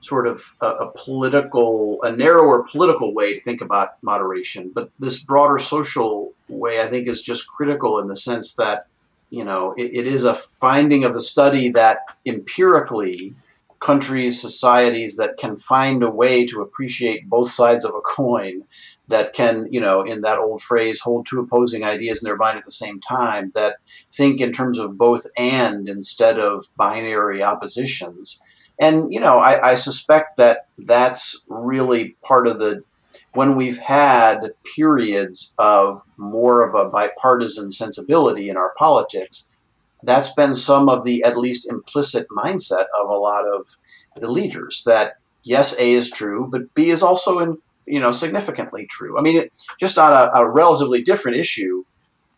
[0.00, 4.72] sort of a, a, political, a narrower political way to think about moderation.
[4.74, 8.86] But this broader social way, I think, is just critical in the sense that,
[9.28, 13.34] you know, it, it is a finding of the study that empirically,
[13.78, 18.64] countries, societies that can find a way to appreciate both sides of a coin,
[19.08, 22.56] that can, you know, in that old phrase, hold two opposing ideas in their mind
[22.56, 23.76] at the same time, that
[24.12, 28.40] think in terms of both and instead of binary oppositions
[28.80, 32.82] and you know I, I, suspect that that's really part of the
[33.34, 39.52] when we've had periods of more of a bipartisan sensibility in our politics
[40.02, 43.76] that's been some of the at least implicit mindset of a lot of
[44.16, 48.86] the leaders that yes a is true but b is also in you know significantly
[48.86, 49.18] true.
[49.18, 51.84] I mean it, just on a, a relatively different issue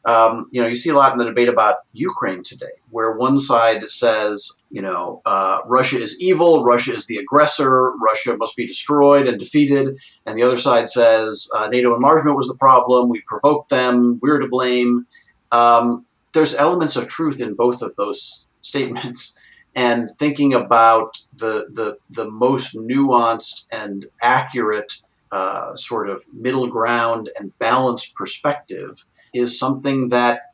[0.05, 3.39] um, you know, you see a lot in the debate about Ukraine today, where one
[3.39, 8.67] side says, you know, uh, Russia is evil, Russia is the aggressor, Russia must be
[8.67, 13.21] destroyed and defeated, and the other side says uh, NATO enlargement was the problem, we
[13.27, 15.07] provoked them, we're to blame.
[15.53, 19.39] Um, there's elements of truth in both of those statements,
[19.75, 24.95] and thinking about the the the most nuanced and accurate
[25.33, 29.05] uh, sort of middle ground and balanced perspective
[29.35, 30.52] is something that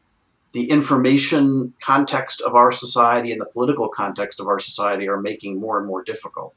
[0.53, 5.61] the information context of our society and the political context of our society are making
[5.61, 6.55] more and more difficult.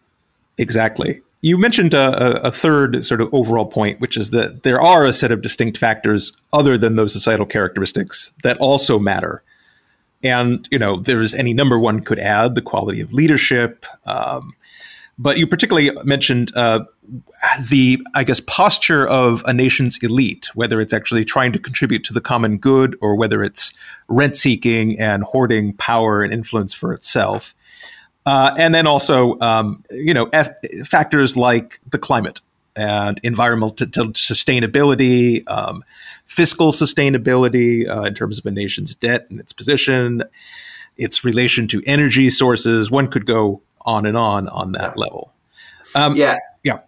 [0.58, 1.22] Exactly.
[1.42, 5.14] You mentioned a, a, third sort of overall point, which is that there are a
[5.14, 9.42] set of distinct factors other than those societal characteristics that also matter.
[10.24, 14.54] And, you know, there's any number one could add the quality of leadership, um,
[15.22, 16.80] but you particularly mentioned uh,
[17.70, 22.14] the, I guess, posture of a nation's elite, whether it's actually trying to contribute to
[22.14, 23.72] the common good or whether it's
[24.08, 27.54] rent seeking and hoarding power and influence for itself.
[28.26, 30.56] Uh, and then also, um, you know, F-
[30.86, 32.42] factors like the climate
[32.76, 35.84] and environmental sustainability, um,
[36.26, 40.24] fiscal sustainability uh, in terms of a nation's debt and its position,
[40.98, 42.90] its relation to energy sources.
[42.90, 45.34] One could go on and on on that level.
[45.96, 46.38] Um, yeah.
[46.64, 46.80] Yeah.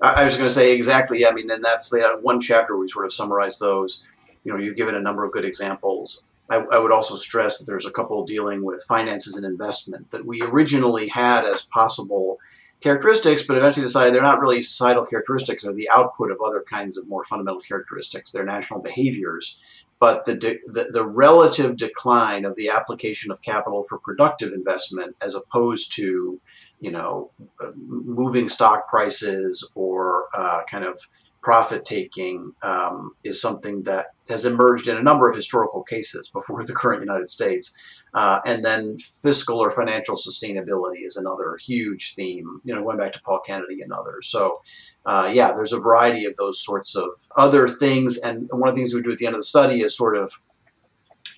[0.00, 1.26] I, was going to say exactly.
[1.26, 4.06] I mean, and that's the one chapter we sort of summarize those.
[4.44, 6.24] You know, you've given a number of good examples.
[6.48, 10.24] I, I, would also stress that there's a couple dealing with finances and investment that
[10.24, 12.38] we originally had as possible
[12.80, 16.96] characteristics, but eventually decided they're not really societal characteristics; they're the output of other kinds
[16.96, 18.30] of more fundamental characteristics.
[18.30, 19.60] They're national behaviors.
[20.00, 25.34] But the, the, the relative decline of the application of capital for productive investment, as
[25.34, 26.40] opposed to,
[26.80, 27.30] you know,
[27.76, 30.98] moving stock prices or uh, kind of
[31.42, 36.64] profit taking um, is something that has emerged in a number of historical cases before
[36.64, 37.76] the current United States.
[38.14, 43.12] Uh, and then fiscal or financial sustainability is another huge theme, you know, going back
[43.12, 44.28] to Paul Kennedy and others.
[44.28, 44.60] So,
[45.06, 48.18] uh, yeah, there's a variety of those sorts of other things.
[48.18, 50.16] And one of the things we do at the end of the study is sort
[50.16, 50.32] of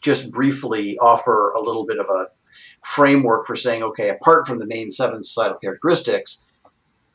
[0.02, 2.26] just briefly offer a little bit of a
[2.82, 6.46] framework for saying, okay, apart from the main seven societal characteristics,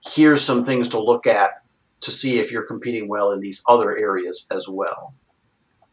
[0.05, 1.51] here's some things to look at
[2.01, 5.13] to see if you're competing well in these other areas as well.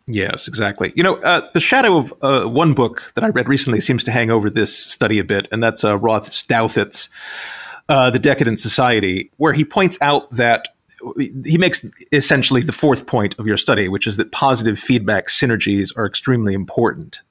[0.07, 0.93] Yes, exactly.
[0.95, 4.11] You know, uh, the shadow of uh, one book that I read recently seems to
[4.11, 7.09] hang over this study a bit, and that's uh, Ross Douthat's
[7.89, 10.69] uh, The Decadent Society, where he points out that
[11.45, 15.97] he makes essentially the fourth point of your study, which is that positive feedback synergies
[15.97, 17.23] are extremely important,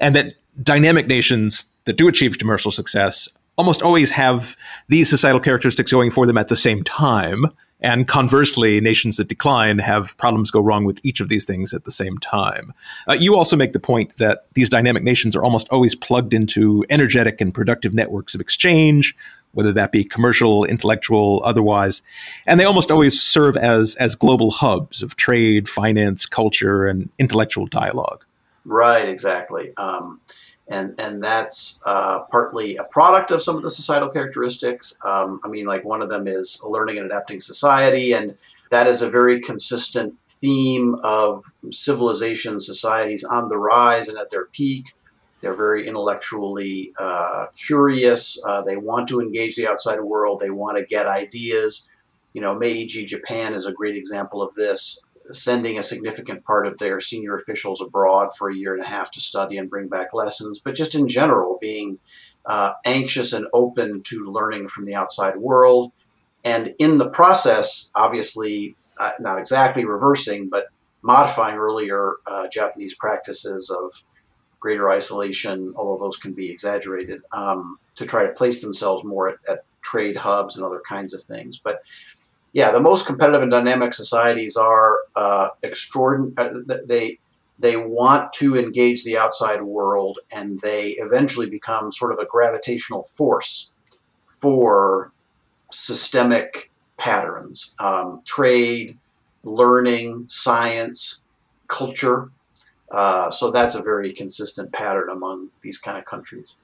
[0.00, 4.56] and that dynamic nations that do achieve commercial success almost always have
[4.88, 7.46] these societal characteristics going for them at the same time
[7.80, 11.84] and conversely, nations that decline have problems go wrong with each of these things at
[11.84, 12.72] the same time.
[13.06, 16.84] Uh, you also make the point that these dynamic nations are almost always plugged into
[16.88, 19.14] energetic and productive networks of exchange,
[19.52, 22.00] whether that be commercial, intellectual, otherwise,
[22.46, 27.66] and they almost always serve as as global hubs of trade, finance, culture, and intellectual
[27.66, 28.24] dialogue.
[28.64, 29.72] Right, exactly.
[29.76, 30.20] Um,
[30.68, 34.98] and and that's uh, partly a product of some of the societal characteristics.
[35.04, 38.36] Um, I mean, like one of them is a learning and adapting society, and
[38.70, 44.46] that is a very consistent theme of civilization societies on the rise and at their
[44.46, 44.92] peak.
[45.40, 48.42] They're very intellectually uh, curious.
[48.48, 50.40] Uh, they want to engage the outside world.
[50.40, 51.90] They want to get ideas.
[52.32, 56.78] You know, Meiji Japan is a great example of this sending a significant part of
[56.78, 60.14] their senior officials abroad for a year and a half to study and bring back
[60.14, 61.98] lessons, but just in general, being
[62.44, 65.92] uh, anxious and open to learning from the outside world.
[66.44, 70.66] And in the process, obviously, uh, not exactly reversing, but
[71.02, 74.02] modifying earlier uh, Japanese practices of
[74.60, 79.36] greater isolation, although those can be exaggerated, um, to try to place themselves more at,
[79.48, 81.58] at trade hubs and other kinds of things.
[81.58, 81.82] But
[82.56, 86.32] yeah, the most competitive and dynamic societies are uh, extraordinary.
[86.38, 87.18] Uh, they
[87.58, 93.02] they want to engage the outside world, and they eventually become sort of a gravitational
[93.02, 93.74] force
[94.24, 95.12] for
[95.70, 98.96] systemic patterns, um, trade,
[99.44, 101.26] learning, science,
[101.68, 102.30] culture.
[102.90, 106.56] Uh, so that's a very consistent pattern among these kind of countries.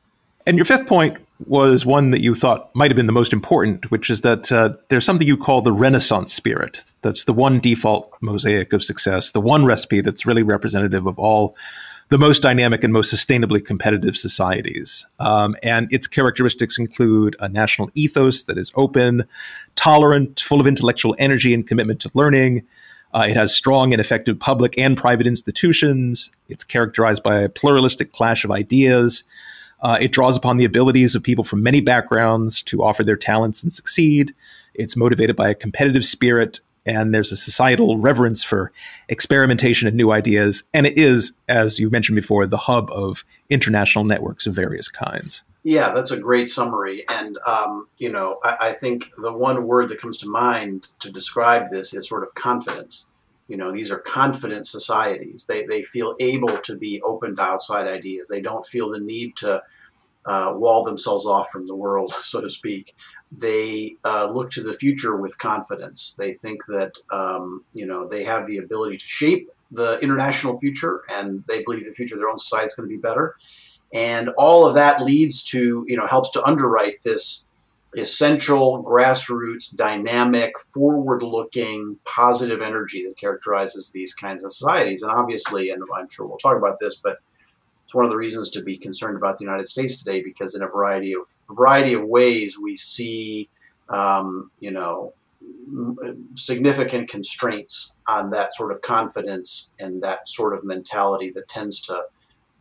[0.46, 3.90] And your fifth point was one that you thought might have been the most important,
[3.90, 6.84] which is that uh, there's something you call the Renaissance spirit.
[7.02, 11.56] That's the one default mosaic of success, the one recipe that's really representative of all
[12.08, 15.06] the most dynamic and most sustainably competitive societies.
[15.18, 19.24] Um, and its characteristics include a national ethos that is open,
[19.76, 22.66] tolerant, full of intellectual energy and commitment to learning.
[23.14, 26.30] Uh, it has strong and effective public and private institutions.
[26.48, 29.24] It's characterized by a pluralistic clash of ideas.
[29.82, 33.62] Uh, it draws upon the abilities of people from many backgrounds to offer their talents
[33.62, 34.34] and succeed.
[34.74, 38.72] It's motivated by a competitive spirit, and there's a societal reverence for
[39.08, 40.62] experimentation and new ideas.
[40.72, 45.42] And it is, as you mentioned before, the hub of international networks of various kinds.
[45.64, 47.04] Yeah, that's a great summary.
[47.08, 51.12] And, um, you know, I, I think the one word that comes to mind to
[51.12, 53.11] describe this is sort of confidence.
[53.48, 55.44] You know, these are confident societies.
[55.46, 58.28] They, they feel able to be open to outside ideas.
[58.28, 59.62] They don't feel the need to
[60.24, 62.94] uh, wall themselves off from the world, so to speak.
[63.30, 66.14] They uh, look to the future with confidence.
[66.18, 71.02] They think that um, you know they have the ability to shape the international future,
[71.10, 73.36] and they believe the future of their own society is going to be better.
[73.94, 77.50] And all of that leads to you know helps to underwrite this
[77.96, 85.02] essential, grassroots, dynamic, forward looking, positive energy that characterizes these kinds of societies.
[85.02, 87.18] And obviously, and I'm sure we'll talk about this, but
[87.84, 90.62] it's one of the reasons to be concerned about the United States today because in
[90.62, 93.50] a variety of a variety of ways we see,
[93.90, 95.12] um, you know,
[96.34, 102.02] significant constraints on that sort of confidence and that sort of mentality that tends to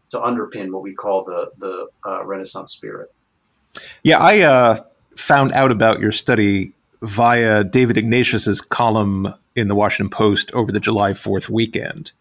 [0.09, 3.13] to underpin what we call the the uh, Renaissance spirit.
[4.03, 4.77] Yeah, I uh,
[5.15, 10.79] found out about your study via David Ignatius's column in the Washington Post over the
[10.79, 12.11] July 4th weekend.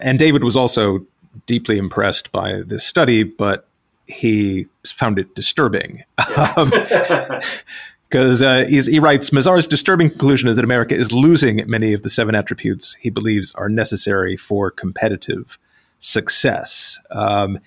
[0.00, 1.06] And David was also
[1.46, 3.68] deeply impressed by this study, but
[4.06, 6.02] he found it disturbing.
[6.56, 6.72] Um,
[8.08, 12.10] because uh, he writes Mazarr's disturbing conclusion is that America is losing many of the
[12.10, 15.58] seven attributes he believes are necessary for competitive
[16.00, 16.98] success.
[17.12, 17.60] Um,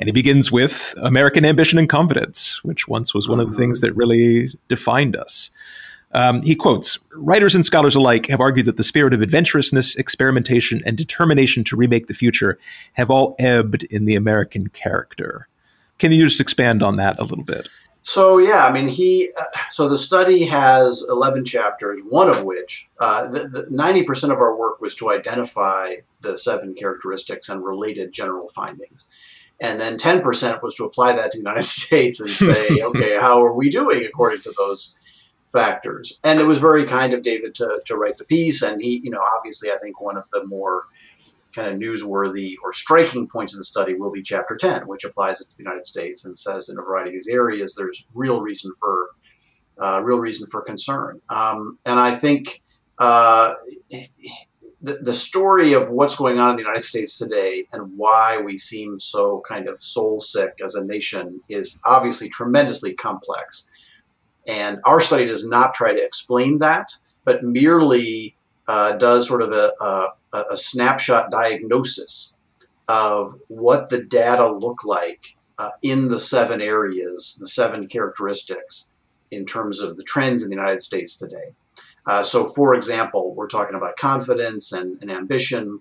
[0.00, 3.82] and he begins with American ambition and confidence, which once was one of the things
[3.82, 5.50] that really defined us.
[6.12, 10.82] Um, he quotes Writers and scholars alike have argued that the spirit of adventurousness, experimentation,
[10.84, 12.58] and determination to remake the future
[12.94, 15.46] have all ebbed in the American character.
[15.98, 17.68] Can you just expand on that a little bit?
[18.02, 19.30] So yeah, I mean, he.
[19.38, 23.28] Uh, so the study has eleven chapters, one of which uh,
[23.68, 29.08] ninety percent of our work was to identify the seven characteristics and related general findings,
[29.60, 33.18] and then ten percent was to apply that to the United States and say, okay,
[33.20, 34.96] how are we doing according to those
[35.46, 36.20] factors?
[36.24, 39.10] And it was very kind of David to to write the piece, and he, you
[39.10, 40.84] know, obviously, I think one of the more
[41.54, 45.40] kind of newsworthy or striking points of the study will be chapter 10, which applies
[45.40, 48.40] it to the United States and says in a variety of these areas there's real
[48.40, 49.08] reason for
[49.78, 51.20] uh, real reason for concern.
[51.28, 52.62] Um, and I think
[52.98, 53.54] uh,
[54.82, 58.56] the, the story of what's going on in the United States today and why we
[58.56, 63.68] seem so kind of soul sick as a nation is obviously tremendously complex.
[64.46, 66.92] And our study does not try to explain that,
[67.24, 72.36] but merely uh, does sort of a, a a, snapshot diagnosis
[72.88, 78.92] of what the data look like uh, in the seven areas, the seven characteristics
[79.30, 81.52] in terms of the trends in the United States today.
[82.10, 85.80] Uh, so, for example, we're talking about confidence and, and, ambition.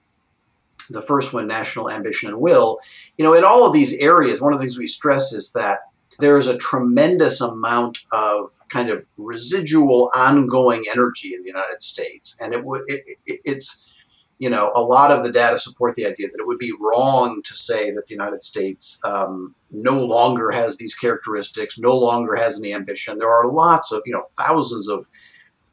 [0.92, 2.78] The first one, national ambition and will.
[3.18, 5.80] You know, in all of these areas, one of the things we stress is that
[6.20, 12.38] there is a tremendous amount of kind of residual, ongoing energy in the United States,
[12.40, 13.92] and it, it, it it's
[14.38, 17.42] you know, a lot of the data support the idea that it would be wrong
[17.44, 22.58] to say that the United States um, no longer has these characteristics, no longer has
[22.58, 23.18] any ambition.
[23.18, 25.08] There are lots of, you know, thousands of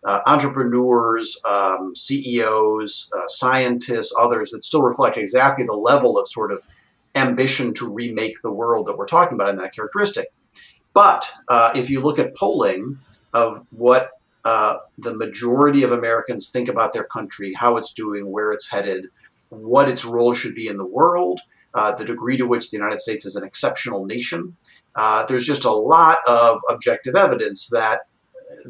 [0.07, 6.53] uh, entrepreneurs, um, CEOs, uh, scientists, others that still reflect exactly the level of sort
[6.53, 6.65] of
[7.17, 10.29] ambition to remake the world that we're talking about in that characteristic.
[10.95, 12.99] But uh, if you look at polling
[13.35, 14.13] of what
[14.45, 19.09] uh, the majority of Americans think about their country, how it's doing, where it's headed,
[19.49, 21.41] what its role should be in the world,
[21.75, 24.57] uh, the degree to which the United States is an exceptional nation.
[24.95, 28.03] Uh, there's just a lot of objective evidence that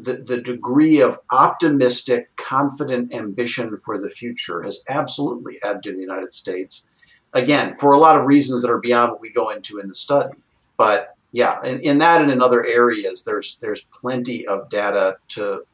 [0.03, 6.01] the, the degree of optimistic, confident ambition for the future has absolutely ebbed in the
[6.01, 6.91] United States.
[7.33, 9.93] Again, for a lot of reasons that are beyond what we go into in the
[9.93, 10.35] study.
[10.77, 15.65] But yeah, in, in that and in other areas, there's there's plenty of data to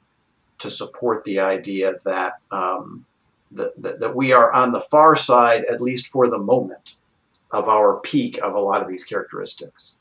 [0.63, 3.05] to support the idea that, um,
[3.51, 6.95] that, that, that we are on the far side, at least for the moment,
[7.51, 9.97] of our peak of a lot of these characteristics.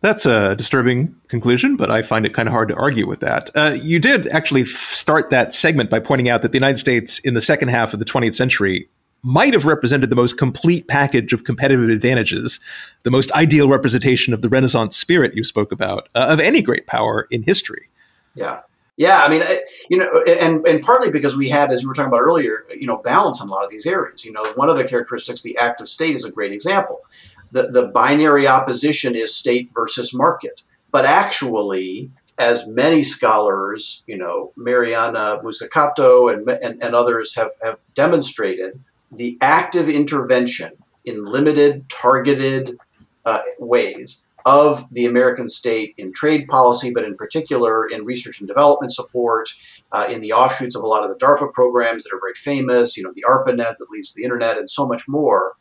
[0.00, 3.50] That's a disturbing conclusion, but I find it kind of hard to argue with that.
[3.54, 7.18] Uh, you did actually f- start that segment by pointing out that the United States
[7.20, 8.88] in the second half of the 20th century
[9.22, 12.60] might have represented the most complete package of competitive advantages,
[13.02, 16.86] the most ideal representation of the Renaissance spirit you spoke about, uh, of any great
[16.86, 17.88] power in history.
[18.36, 18.60] Yeah.
[18.98, 19.44] Yeah, I mean,
[19.88, 22.84] you know, and and partly because we had, as you were talking about earlier, you
[22.84, 24.24] know, balance in a lot of these areas.
[24.24, 27.02] You know, one of the characteristics, the active state, is a great example.
[27.50, 34.52] The the binary opposition is state versus market, but actually, as many scholars, you know,
[34.56, 38.78] Mariana Mazzucato and, and and others have have demonstrated,
[39.10, 40.72] the active intervention
[41.04, 42.78] in limited, targeted
[43.24, 48.48] uh, ways of the American state in trade policy, but in particular in research and
[48.48, 49.48] development support,
[49.92, 52.96] uh, in the offshoots of a lot of the DARPA programs that are very famous,
[52.96, 55.52] you know, the ARPANET that leads to the internet, and so much more.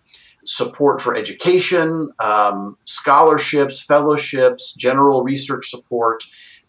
[0.47, 6.23] Support for education, um, scholarships, fellowships, general research support.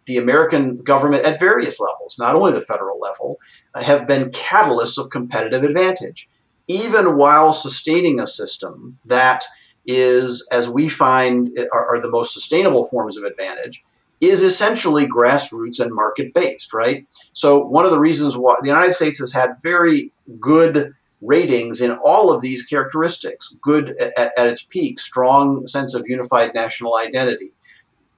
[0.07, 3.39] The American government at various levels, not only the federal level,
[3.75, 6.29] uh, have been catalysts of competitive advantage,
[6.67, 9.45] even while sustaining a system that
[9.87, 13.85] is, as we find are, are the most sustainable forms of advantage,
[14.21, 17.07] is essentially grassroots and market based, right?
[17.33, 20.11] So, one of the reasons why the United States has had very
[20.41, 26.05] good ratings in all of these characteristics good at, at, its peak, strong sense of
[26.07, 27.53] unified national identity,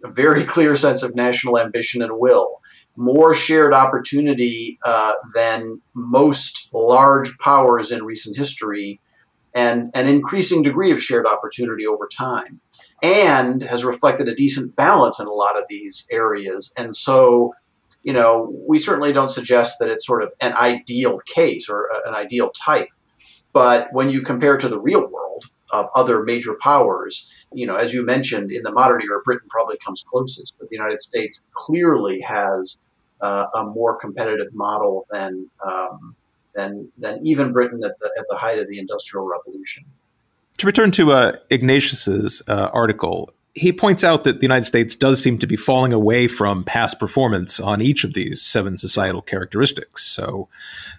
[0.04, 2.60] a very clear sense of national ambition and will,
[2.96, 9.00] more shared opportunity uh, than most large powers in recent history
[9.54, 12.60] and an increasing degree of shared opportunity over time,
[13.02, 16.72] and has reflected a decent balance in a lot of these areas.
[16.76, 17.54] And so,
[18.02, 22.14] you know, we certainly don't suggest that it's sort of an ideal case or an
[22.14, 22.88] ideal type.
[23.52, 27.32] But when you compare to the real world, of other major powers.
[27.52, 30.76] You know, as you mentioned, in the modern era, Britain probably comes closest, but the
[30.76, 32.78] United States clearly has
[33.20, 36.16] uh, a more competitive model than um,
[36.54, 39.84] than than even Britain at the at the height of the Industrial Revolution.
[40.58, 45.20] To return to uh, Ignatius's uh, article, he points out that the United States does
[45.20, 50.04] seem to be falling away from past performance on each of these seven societal characteristics.
[50.04, 50.48] So,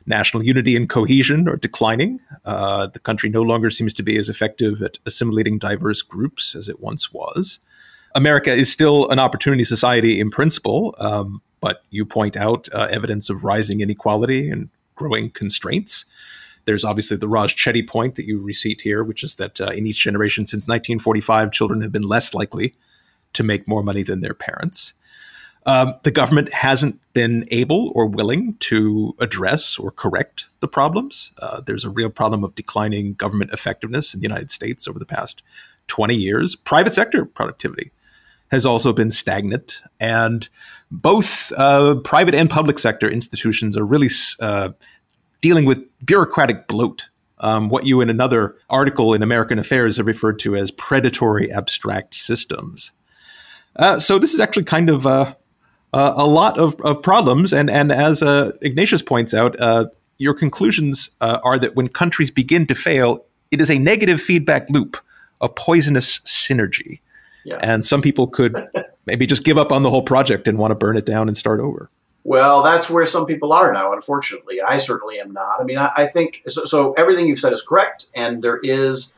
[0.06, 2.20] national unity and cohesion are declining.
[2.44, 6.68] Uh, the country no longer seems to be as effective at assimilating diverse groups as
[6.68, 7.60] it once was.
[8.16, 13.30] America is still an opportunity society in principle, um, but you point out uh, evidence
[13.30, 16.06] of rising inequality and growing constraints.
[16.66, 19.88] There's obviously the Raj Chetty point that you receipt here, which is that uh, in
[19.88, 22.76] each generation since 1945, children have been less likely
[23.34, 24.94] to make more money than their parents.
[25.66, 31.32] Um, the government hasn't been able or willing to address or correct the problems.
[31.40, 35.06] Uh, there's a real problem of declining government effectiveness in the United States over the
[35.06, 35.44] past
[35.88, 36.56] 20 years.
[36.56, 37.92] Private sector productivity
[38.50, 40.50] has also been stagnant, and
[40.90, 44.10] both uh, private and public sector institutions are really
[44.40, 44.70] uh,
[45.42, 47.08] dealing with bureaucratic bloat.
[47.40, 52.14] Um, what you in another article in American Affairs have referred to as predatory abstract
[52.14, 52.92] systems.
[53.78, 55.34] Uh, so this is actually kind of uh,
[55.94, 59.86] uh, a lot of, of, problems, and and as uh, Ignatius points out, uh,
[60.18, 64.70] your conclusions uh, are that when countries begin to fail, it is a negative feedback
[64.70, 64.98] loop,
[65.42, 67.00] a poisonous synergy,
[67.44, 67.58] yeah.
[67.62, 68.56] and some people could
[69.06, 71.36] maybe just give up on the whole project and want to burn it down and
[71.36, 71.90] start over.
[72.24, 74.62] Well, that's where some people are now, unfortunately.
[74.62, 75.60] I certainly am not.
[75.60, 79.18] I mean, I, I think so, so, Everything you've said is correct, and there is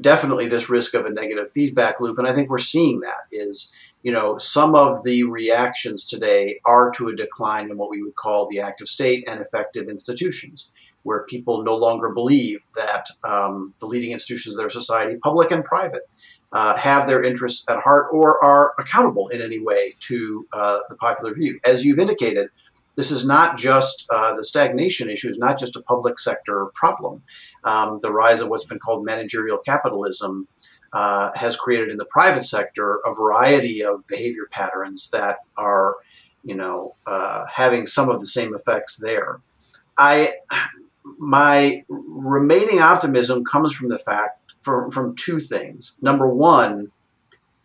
[0.00, 2.18] definitely this risk of a negative feedback loop.
[2.18, 3.72] And I think we're seeing that is,
[4.02, 8.16] you know, some of the reactions today are to a decline in what we would
[8.16, 10.72] call the active state and effective institutions,
[11.02, 15.64] where people no longer believe that um, the leading institutions of their society, public and
[15.64, 16.02] private,
[16.54, 20.96] uh, have their interests at heart or are accountable in any way to uh, the
[20.96, 21.58] popular view.
[21.66, 22.48] As you've indicated,
[22.96, 27.22] this is not just uh, the stagnation issue is not just a public sector problem.
[27.64, 30.46] Um, the rise of what's been called managerial capitalism
[30.92, 35.96] uh, has created in the private sector a variety of behavior patterns that are,
[36.44, 39.40] you know, uh, having some of the same effects there.
[39.98, 40.34] I
[41.18, 45.98] my remaining optimism comes from the fact from, from two things.
[46.02, 46.90] Number one,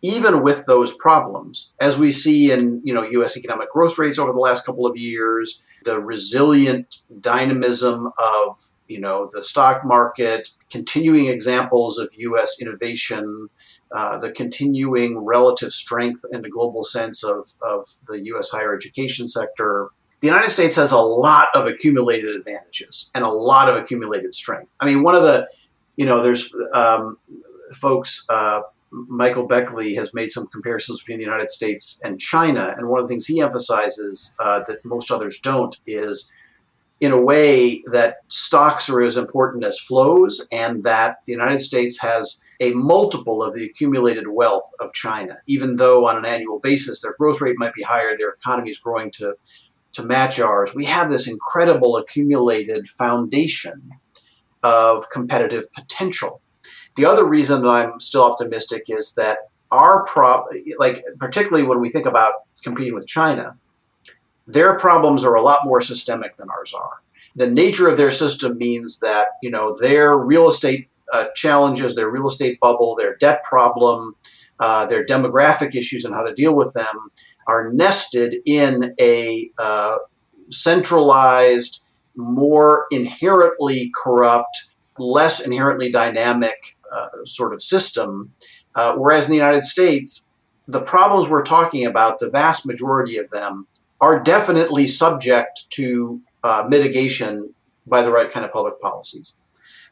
[0.02, 3.36] even with those problems, as we see in you know U.S.
[3.36, 9.28] economic growth rates over the last couple of years, the resilient dynamism of you know
[9.32, 12.60] the stock market, continuing examples of U.S.
[12.60, 13.50] innovation,
[13.92, 18.50] uh, the continuing relative strength in the global sense of, of the U.S.
[18.50, 19.88] higher education sector.
[20.20, 24.70] The United States has a lot of accumulated advantages and a lot of accumulated strength.
[24.78, 25.48] I mean, one of the
[25.96, 27.18] you know, there's um,
[27.72, 28.26] folks.
[28.28, 28.60] Uh,
[28.92, 33.06] Michael Beckley has made some comparisons between the United States and China, and one of
[33.06, 36.32] the things he emphasizes uh, that most others don't is,
[36.98, 42.00] in a way, that stocks are as important as flows, and that the United States
[42.00, 45.38] has a multiple of the accumulated wealth of China.
[45.46, 48.78] Even though on an annual basis their growth rate might be higher, their economy is
[48.78, 49.34] growing to
[49.92, 50.72] to match ours.
[50.74, 53.90] We have this incredible accumulated foundation
[54.62, 56.40] of competitive potential.
[56.96, 59.38] The other reason that I'm still optimistic is that
[59.70, 60.46] our prop,
[60.78, 62.32] like particularly when we think about
[62.62, 63.56] competing with China,
[64.46, 67.02] their problems are a lot more systemic than ours are.
[67.36, 72.10] The nature of their system means that you know their real estate uh, challenges, their
[72.10, 74.16] real estate bubble, their debt problem,
[74.58, 77.10] uh, their demographic issues, and how to deal with them
[77.46, 79.96] are nested in a uh,
[80.50, 81.84] centralized
[82.16, 88.32] more inherently corrupt, less inherently dynamic uh, sort of system.
[88.74, 90.30] Uh, whereas in the United States,
[90.66, 93.66] the problems we're talking about, the vast majority of them,
[94.00, 97.52] are definitely subject to uh, mitigation
[97.86, 99.38] by the right kind of public policies.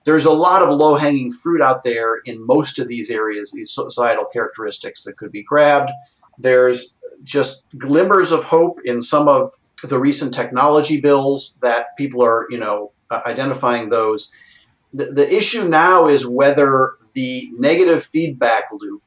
[0.04, 3.72] There's a lot of low hanging fruit out there in most of these areas, these
[3.72, 5.90] societal characteristics that could be grabbed.
[6.38, 9.50] There's just glimmers of hope in some of
[9.82, 14.32] the recent technology bills that people are, you know, uh, identifying those.
[14.92, 19.02] The, the issue now is whether the negative feedback loop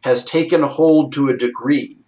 [0.00, 1.98] has taken hold to a degree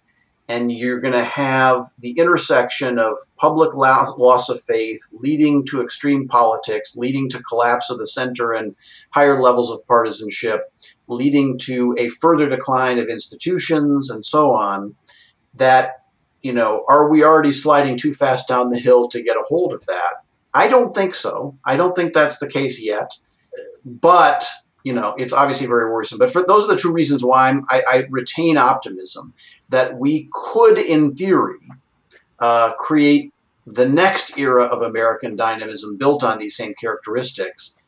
[0.51, 6.27] and you're going to have the intersection of public loss of faith leading to extreme
[6.27, 8.75] politics, leading to collapse of the center and
[9.11, 10.63] higher levels of partisanship,
[11.07, 14.93] leading to a further decline of institutions and so on,
[15.53, 16.00] that
[16.43, 19.73] you know, are we already sliding too fast down the hill to get a hold
[19.73, 20.23] of that?
[20.53, 21.57] I don't think so.
[21.65, 23.13] I don't think that's the case yet.
[23.85, 24.45] But
[24.83, 26.17] you know, it's obviously very worrisome.
[26.17, 29.33] But for those are the two reasons why I'm, I, I retain optimism
[29.69, 31.59] that we could, in theory,
[32.39, 33.31] uh, create
[33.67, 37.81] the next era of American dynamism built on these same characteristics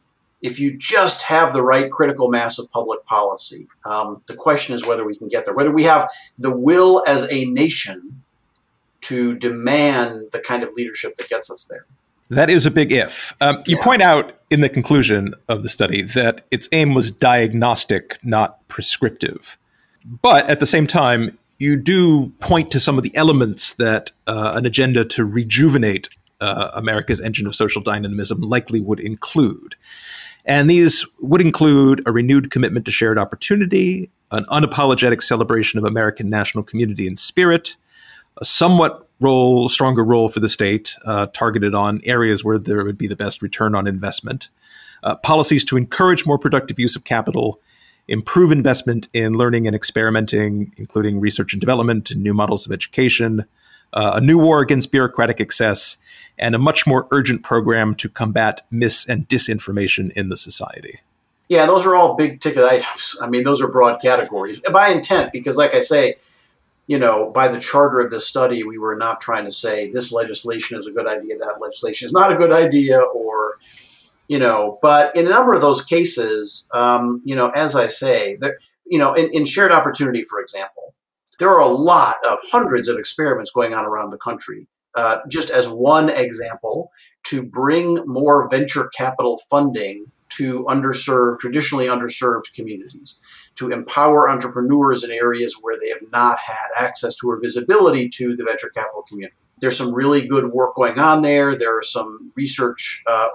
[0.44, 3.68] if you just have the right critical mass of public policy.
[3.86, 7.26] Um, the question is whether we can get there, whether we have the will as
[7.32, 8.23] a nation
[9.04, 11.86] to demand the kind of leadership that gets us there.
[12.30, 13.34] That is a big if.
[13.42, 13.84] Um, you yeah.
[13.84, 19.58] point out in the conclusion of the study that its aim was diagnostic, not prescriptive.
[20.06, 24.54] But at the same time, you do point to some of the elements that uh,
[24.56, 26.10] an agenda to rejuvenate
[26.42, 29.76] uh, America's engine of social dynamism likely would include.
[30.46, 36.30] And these would include a renewed commitment to shared opportunity, an unapologetic celebration of American
[36.30, 37.78] national community and spirit,
[38.38, 42.98] a somewhat role, stronger role for the state uh, targeted on areas where there would
[42.98, 44.50] be the best return on investment,
[45.04, 47.60] uh, policies to encourage more productive use of capital,
[48.08, 53.46] improve investment in learning and experimenting, including research and development and new models of education,
[53.94, 55.98] uh, a new war against bureaucratic excess,
[56.38, 61.00] and a much more urgent program to combat mis and disinformation in the society.
[61.48, 63.18] Yeah, those are all big ticket items.
[63.22, 66.16] I mean, those are broad categories by intent, because, like I say,
[66.88, 70.12] you know, by the charter of this study, we were not trying to say this
[70.12, 73.58] legislation is a good idea, that legislation is not a good idea, or,
[74.28, 78.38] you know, but in a number of those cases, um, you know, as I say,
[78.40, 80.94] there, you know, in, in shared opportunity, for example,
[81.40, 84.68] there are a lot of hundreds of experiments going on around the country.
[84.96, 86.92] Uh, just as one example,
[87.24, 93.20] to bring more venture capital funding to underserved, traditionally underserved communities,
[93.56, 98.36] to empower entrepreneurs in areas where they have not had access to or visibility to
[98.36, 99.36] the venture capital community.
[99.60, 101.56] There's some really good work going on there.
[101.56, 103.30] There are some research uh,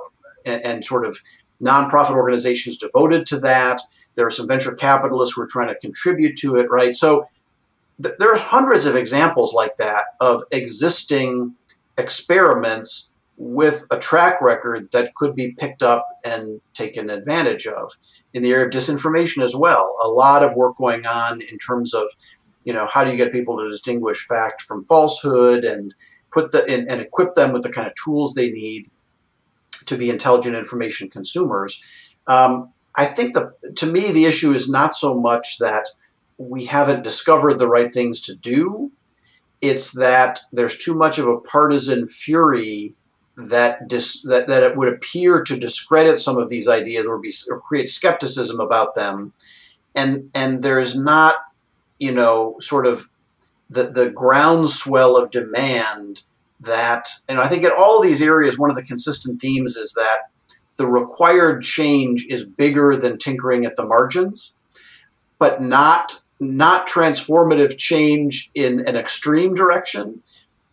[0.44, 1.18] and, and sort of
[1.62, 3.80] nonprofit organizations devoted to that.
[4.14, 6.96] There are some venture capitalists who are trying to contribute to it, right?
[6.96, 7.28] So
[8.02, 11.54] th- are hundreds of examples like that of existing
[11.96, 17.92] experiments with a track record that could be picked up and taken advantage of.
[18.34, 21.94] In the area of disinformation as well, a lot of work going on in terms
[21.94, 22.08] of,
[22.64, 25.94] you know, how do you get people to distinguish fact from falsehood and
[26.32, 28.90] put the and, and equip them with the kind of tools they need
[29.86, 31.82] to be intelligent information consumers.
[32.26, 35.88] Um, I think the to me the issue is not so much that
[36.38, 38.90] we haven't discovered the right things to do
[39.60, 42.94] it's that there's too much of a partisan fury
[43.38, 47.32] that dis, that, that it would appear to discredit some of these ideas or be
[47.50, 49.32] or create skepticism about them.
[49.94, 51.36] And and there's not
[51.98, 53.08] you know sort of
[53.70, 56.22] the the groundswell of demand
[56.60, 60.30] that and I think in all these areas one of the consistent themes is that
[60.76, 64.56] the required change is bigger than tinkering at the margins
[65.38, 70.22] but not not transformative change in an extreme direction,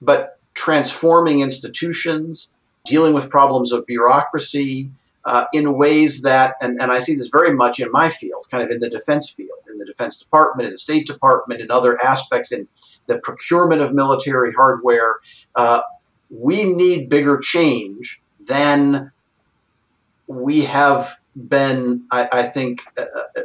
[0.02, 2.54] but transforming institutions,
[2.86, 4.90] dealing with problems of bureaucracy
[5.26, 8.64] uh, in ways that, and, and I see this very much in my field, kind
[8.64, 12.02] of in the defense field, in the Defense Department, in the State Department, in other
[12.02, 12.68] aspects, in
[13.08, 15.16] the procurement of military hardware.
[15.56, 15.82] Uh,
[16.30, 19.12] we need bigger change than
[20.28, 23.06] we have been, I, I think, uh,
[23.36, 23.42] uh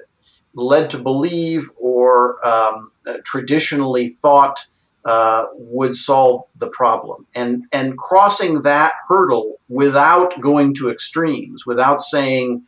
[0.55, 4.67] led to believe or um, uh, traditionally thought
[5.05, 7.27] uh, would solve the problem.
[7.35, 12.63] And, and crossing that hurdle without going to extremes, without saying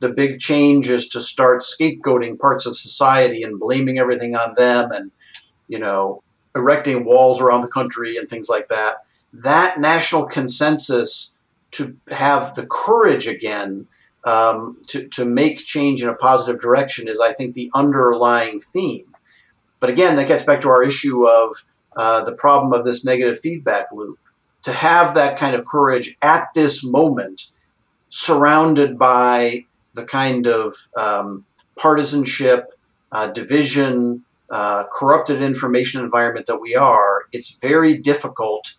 [0.00, 4.90] the big change is to start scapegoating parts of society and blaming everything on them
[4.92, 5.10] and,
[5.68, 6.22] you know,
[6.54, 9.04] erecting walls around the country and things like that.
[9.32, 11.34] That national consensus
[11.72, 13.86] to have the courage again
[14.24, 19.06] um, to, to make change in a positive direction is, I think, the underlying theme.
[19.80, 21.64] But again, that gets back to our issue of
[21.96, 24.18] uh, the problem of this negative feedback loop.
[24.62, 27.50] To have that kind of courage at this moment,
[28.08, 31.44] surrounded by the kind of um,
[31.76, 32.78] partisanship,
[33.10, 38.74] uh, division, uh, corrupted information environment that we are, it's very difficult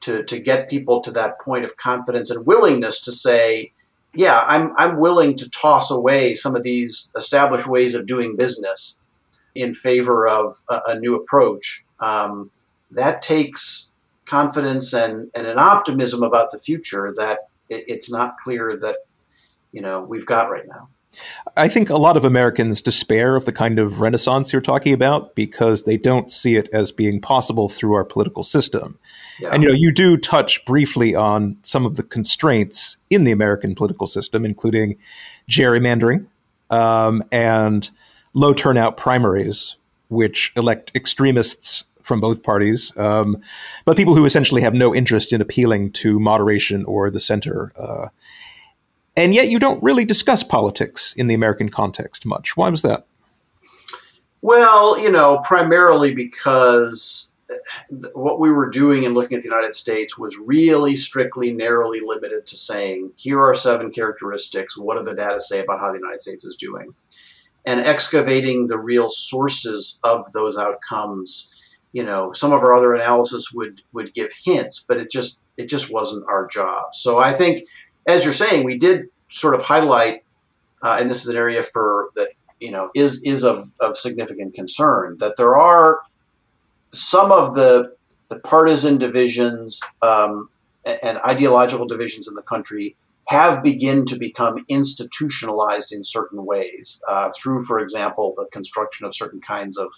[0.00, 3.72] to, to get people to that point of confidence and willingness to say,
[4.14, 9.00] yeah, I'm I'm willing to toss away some of these established ways of doing business
[9.54, 11.84] in favor of a, a new approach.
[12.02, 12.50] Um,
[12.90, 13.92] that takes
[14.26, 18.96] confidence and, and an optimism about the future that it, it's not clear that
[19.72, 20.88] you know we've got right now.
[21.56, 25.34] I think a lot of Americans despair of the kind of renaissance you're talking about
[25.34, 28.98] because they don't see it as being possible through our political system.
[29.38, 29.50] Yeah.
[29.52, 33.74] And you know, you do touch briefly on some of the constraints in the American
[33.74, 34.96] political system, including
[35.50, 36.26] gerrymandering,
[36.70, 37.90] um, and
[38.32, 39.76] low turnout primaries,
[40.08, 43.40] which elect extremists from both parties, um,
[43.84, 47.72] but people who essentially have no interest in appealing to moderation or the center.
[47.76, 48.08] Uh,
[49.16, 52.56] and yet, you don't really discuss politics in the American context much.
[52.56, 53.06] Why was that?
[54.40, 57.30] Well, you know, primarily because
[58.14, 62.46] what we were doing in looking at the United States was really strictly, narrowly limited
[62.46, 64.76] to saying, here are seven characteristics.
[64.76, 66.94] What do the data say about how the United States is doing?
[67.64, 71.51] And excavating the real sources of those outcomes.
[71.92, 75.68] You know, some of our other analysis would would give hints, but it just it
[75.68, 76.94] just wasn't our job.
[76.94, 77.68] So I think,
[78.06, 80.24] as you're saying, we did sort of highlight,
[80.82, 82.28] uh, and this is an area for that
[82.60, 86.00] you know is is of, of significant concern that there are
[86.88, 87.94] some of the
[88.28, 90.48] the partisan divisions um,
[90.84, 92.96] and ideological divisions in the country
[93.28, 99.14] have begun to become institutionalized in certain ways uh, through, for example, the construction of
[99.14, 99.92] certain kinds of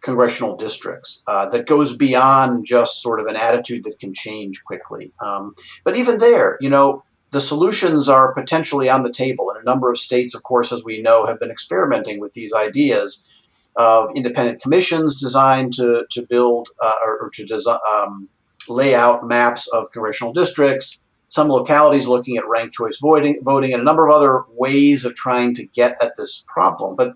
[0.00, 5.12] congressional districts uh, that goes beyond just sort of an attitude that can change quickly.
[5.20, 9.50] Um, but even there, you know, the solutions are potentially on the table.
[9.50, 12.54] And a number of states, of course, as we know, have been experimenting with these
[12.54, 13.30] ideas
[13.76, 18.28] of independent commissions designed to, to build uh, or, or, to design, um,
[18.68, 21.02] lay out maps of congressional districts.
[21.28, 25.14] Some localities looking at ranked choice voting, voting, and a number of other ways of
[25.14, 26.96] trying to get at this problem.
[26.96, 27.14] But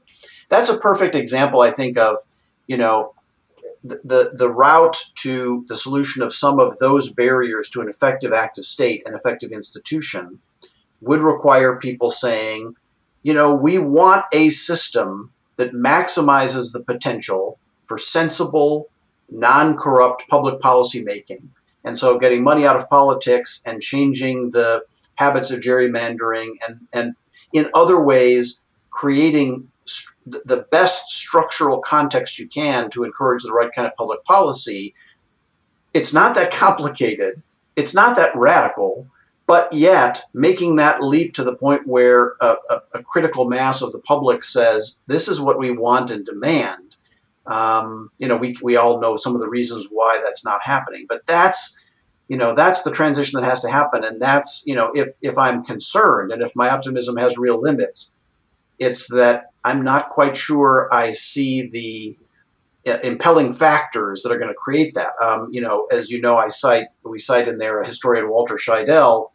[0.50, 2.18] that's a perfect example, I think, of
[2.72, 3.12] you know
[3.84, 8.64] the, the route to the solution of some of those barriers to an effective active
[8.64, 10.38] state and effective institution
[11.00, 12.74] would require people saying,
[13.24, 18.88] you know, we want a system that maximizes the potential for sensible,
[19.30, 21.50] non corrupt public policy making.
[21.84, 24.84] And so getting money out of politics and changing the
[25.16, 27.14] habits of gerrymandering and, and
[27.52, 29.71] in other ways creating
[30.24, 34.94] the best structural context you can to encourage the right kind of public policy.
[35.92, 37.42] It's not that complicated.
[37.74, 39.08] It's not that radical,
[39.46, 43.92] but yet making that leap to the point where a, a, a critical mass of
[43.92, 46.96] the public says, this is what we want and demand.
[47.46, 51.06] Um, you know, we, we all know some of the reasons why that's not happening,
[51.08, 51.76] but that's,
[52.28, 54.04] you know, that's the transition that has to happen.
[54.04, 58.14] And that's, you know, if, if I'm concerned and if my optimism has real limits,
[58.78, 62.16] it's that I'm not quite sure I see the
[62.84, 65.12] uh, impelling factors that are going to create that.
[65.22, 68.56] Um, you know, as you know, I cite we cite in there a historian Walter
[68.56, 69.30] Scheidel,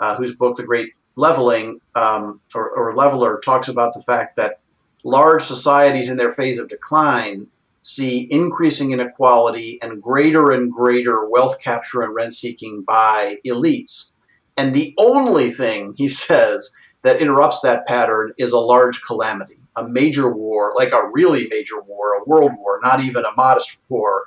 [0.00, 4.60] uh, whose book The Great Leveling um, or, or Leveler talks about the fact that
[5.04, 7.46] large societies in their phase of decline
[7.82, 14.12] see increasing inequality and greater and greater wealth capture and rent seeking by elites.
[14.56, 16.72] And the only thing he says
[17.02, 21.80] that interrupts that pattern is a large calamity a major war, like a really major
[21.86, 24.24] war, a world war, not even a modest war,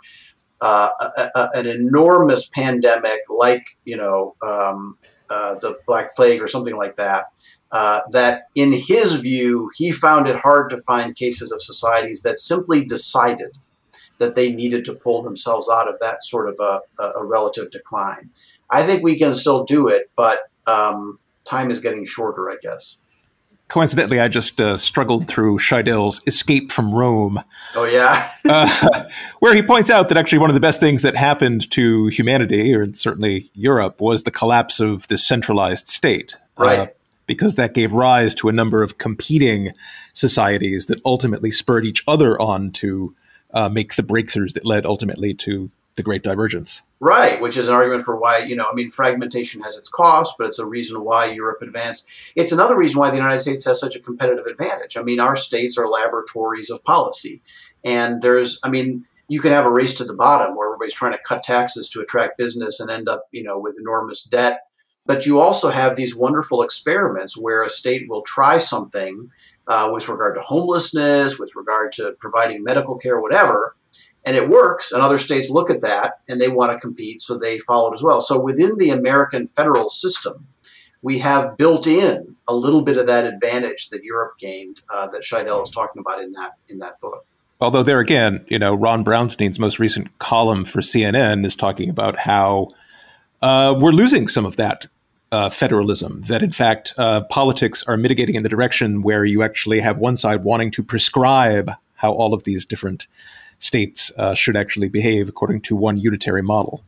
[0.62, 4.98] uh, a, a, an enormous pandemic like you know um,
[5.30, 7.26] uh, the Black Plague or something like that.
[7.72, 12.38] Uh, that in his view, he found it hard to find cases of societies that
[12.38, 13.58] simply decided
[14.18, 18.30] that they needed to pull themselves out of that sort of a, a relative decline.
[18.70, 23.02] I think we can still do it, but um, time is getting shorter, I guess
[23.72, 27.42] coincidentally, I just uh, struggled through Scheidel's Escape from Rome.
[27.74, 28.30] Oh, yeah.
[28.46, 29.06] uh,
[29.40, 32.76] where he points out that actually one of the best things that happened to humanity,
[32.76, 36.36] or certainly Europe, was the collapse of the centralized state.
[36.60, 36.80] Uh, right.
[36.80, 36.88] Uh,
[37.28, 39.72] because that gave rise to a number of competing
[40.12, 43.16] societies that ultimately spurred each other on to
[43.54, 46.82] uh, make the breakthroughs that led ultimately to the Great Divergence.
[47.04, 50.36] Right, which is an argument for why, you know, I mean, fragmentation has its cost,
[50.38, 52.08] but it's a reason why Europe advanced.
[52.36, 54.96] It's another reason why the United States has such a competitive advantage.
[54.96, 57.42] I mean, our states are laboratories of policy.
[57.84, 61.14] And there's, I mean, you can have a race to the bottom where everybody's trying
[61.14, 64.60] to cut taxes to attract business and end up, you know, with enormous debt.
[65.08, 69.32] But you also have these wonderful experiments where a state will try something
[69.66, 73.76] uh, with regard to homelessness, with regard to providing medical care, whatever
[74.26, 77.38] and it works and other states look at that and they want to compete so
[77.38, 78.22] they follow it as well.
[78.22, 80.48] So within the american federal system
[81.04, 85.22] we have built in a little bit of that advantage that europe gained uh, that
[85.22, 87.26] scheidel is talking about in that in that book.
[87.60, 92.18] Although there again you know ron brownstein's most recent column for cnn is talking about
[92.18, 92.70] how
[93.42, 94.86] uh, we're losing some of that
[95.32, 99.80] uh, federalism, that in fact uh, politics are mitigating in the direction where you actually
[99.80, 103.08] have one side wanting to prescribe how all of these different
[103.62, 106.84] states uh, should actually behave according to one unitary model.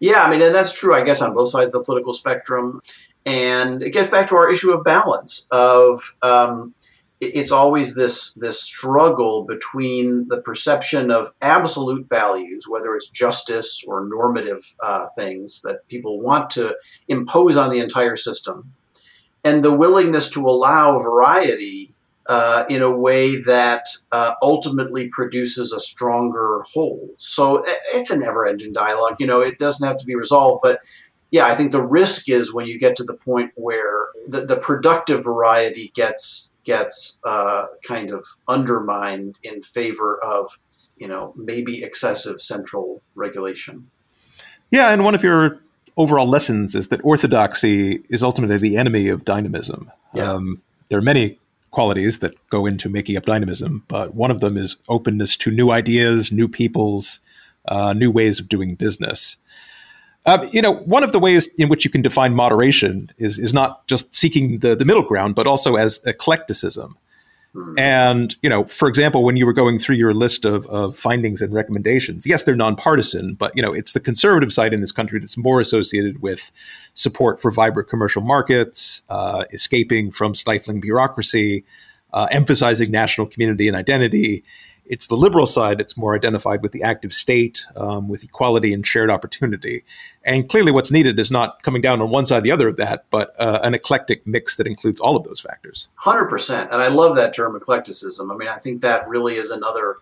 [0.00, 2.80] Yeah, I mean, and that's true, I guess, on both sides of the political spectrum.
[3.26, 6.74] And it gets back to our issue of balance of, um,
[7.20, 14.06] it's always this this struggle between the perception of absolute values, whether it's justice or
[14.06, 16.74] normative uh, things that people want to
[17.08, 18.72] impose on the entire system,
[19.44, 21.92] and the willingness to allow variety
[22.26, 27.08] uh, in a way that uh, ultimately produces a stronger whole.
[27.16, 29.16] So it's a never-ending dialogue.
[29.18, 30.80] You know, it doesn't have to be resolved, but
[31.30, 34.56] yeah, I think the risk is when you get to the point where the, the
[34.56, 40.58] productive variety gets gets uh, kind of undermined in favor of,
[40.96, 43.90] you know, maybe excessive central regulation.
[44.70, 45.60] Yeah, and one of your
[45.96, 49.90] overall lessons is that orthodoxy is ultimately the enemy of dynamism.
[50.12, 50.32] Yeah.
[50.32, 51.38] Um, there are many
[51.70, 55.70] qualities that go into making up dynamism, but one of them is openness to new
[55.70, 57.20] ideas, new peoples,
[57.66, 59.36] uh, new ways of doing business.
[60.26, 63.54] Uh, you know, one of the ways in which you can define moderation is is
[63.54, 66.96] not just seeking the, the middle ground, but also as eclecticism.
[67.52, 67.78] Hmm.
[67.78, 71.42] And, you know, for example, when you were going through your list of, of findings
[71.42, 75.18] and recommendations, yes, they're nonpartisan, but, you know, it's the conservative side in this country
[75.18, 76.52] that's more associated with
[76.94, 81.64] support for vibrant commercial markets, uh, escaping from stifling bureaucracy,
[82.12, 84.44] uh, emphasizing national community and identity,
[84.90, 88.84] it's the liberal side that's more identified with the active state, um, with equality and
[88.84, 89.84] shared opportunity.
[90.24, 92.76] And clearly, what's needed is not coming down on one side or the other of
[92.78, 95.86] that, but uh, an eclectic mix that includes all of those factors.
[96.02, 96.64] 100%.
[96.72, 98.32] And I love that term, eclecticism.
[98.32, 99.98] I mean, I think that really is another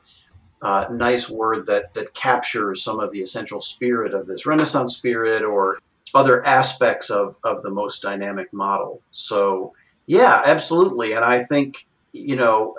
[0.62, 5.43] uh, nice word that, that captures some of the essential spirit of this Renaissance spirit
[5.43, 5.80] or
[6.14, 9.03] other aspects of, of the most dynamic model.
[9.11, 9.74] So,
[10.07, 11.12] yeah, absolutely.
[11.12, 12.74] And I think, you know,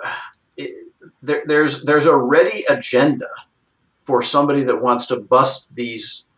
[0.56, 0.89] it,
[1.22, 3.28] there, there's there's a ready agenda
[3.98, 6.28] for somebody that wants to bust these,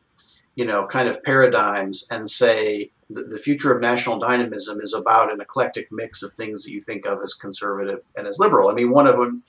[0.56, 5.32] you know, kind of paradigms and say the, the future of national dynamism is about
[5.32, 8.68] an eclectic mix of things that you think of as conservative and as liberal.
[8.68, 9.42] I mean, one of them,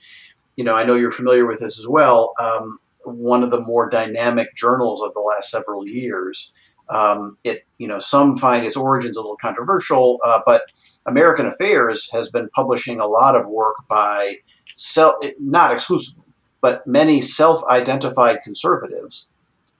[0.56, 2.34] you know, I know you're familiar with this as well.
[2.40, 6.54] Um, one of the more dynamic journals of the last several years.
[6.88, 10.62] Um, it, you know, some find its origins a little controversial, uh, but
[11.06, 14.36] American Affairs has been publishing a lot of work by
[14.74, 16.24] self, not exclusively,
[16.60, 19.28] but many self-identified conservatives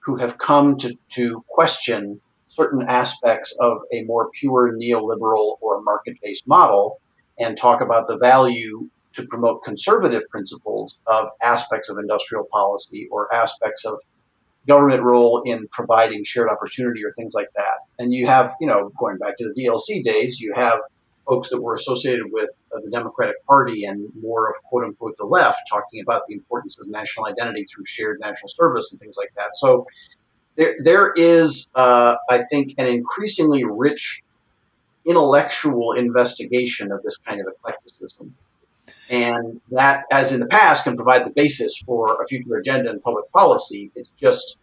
[0.01, 6.47] who have come to, to question certain aspects of a more pure neoliberal or market-based
[6.47, 7.01] model
[7.39, 13.33] and talk about the value to promote conservative principles of aspects of industrial policy or
[13.35, 13.99] aspects of
[14.67, 17.79] government role in providing shared opportunity or things like that.
[17.99, 20.81] And you have, you know, going back to the DLC days, you have
[21.27, 25.27] folks that were associated with uh, the Democratic Party and more of quote unquote the
[25.27, 29.33] left talking about the importance of national identity through shared national service and things like
[29.37, 29.57] that.
[29.57, 29.87] So
[30.57, 34.23] there, there is, uh, I think, an increasingly rich
[35.05, 38.35] intellectual investigation of this kind of eclecticism.
[39.11, 43.01] And that, as in the past, can provide the basis for a future agenda in
[43.01, 43.91] public policy.
[43.95, 44.59] It's just,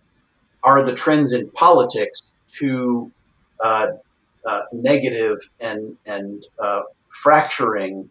[0.63, 3.11] are the trends in politics too
[3.63, 3.87] uh,
[4.45, 8.09] uh, negative and and uh, fracturing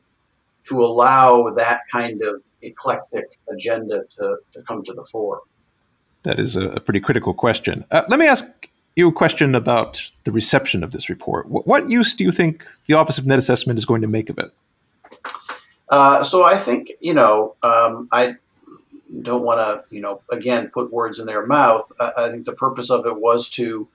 [0.64, 5.40] to allow that kind of eclectic agenda to, to come to the fore?
[6.22, 7.84] That is a, a pretty critical question.
[7.90, 11.48] Uh, let me ask you a question about the reception of this report.
[11.48, 14.28] What, what, use do you think the Office of Net Assessment is going to make
[14.28, 14.52] of it?
[15.88, 18.36] Uh, so I think you know um, I
[19.22, 21.90] don't want to you know again put words in their mouth.
[21.98, 23.88] I, I think the purpose of it was to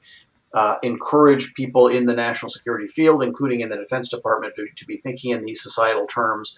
[0.56, 4.86] uh, encourage people in the national security field, including in the Defense Department, to, to
[4.86, 6.58] be thinking in these societal terms.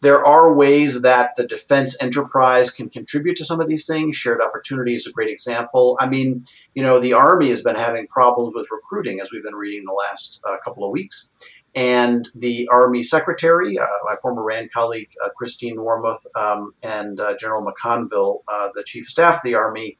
[0.00, 4.14] There are ways that the defense enterprise can contribute to some of these things.
[4.14, 5.96] Shared opportunity is a great example.
[6.00, 9.56] I mean, you know, the Army has been having problems with recruiting, as we've been
[9.56, 11.32] reading the last uh, couple of weeks.
[11.74, 17.36] And the Army Secretary, uh, my former RAND colleague, uh, Christine Wormuth, um, and uh,
[17.36, 19.98] General McConville, uh, the Chief of Staff of the Army,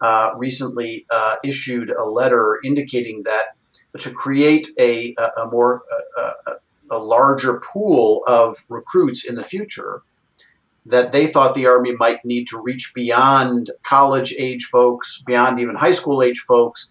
[0.00, 3.56] uh, recently uh, issued a letter indicating that
[3.98, 5.82] to create a, a, more
[6.16, 6.32] a,
[6.90, 10.02] a, larger pool of recruits in the future,
[10.86, 15.74] that they thought the Army might need to reach beyond college age folks, beyond even
[15.74, 16.90] high school age folks,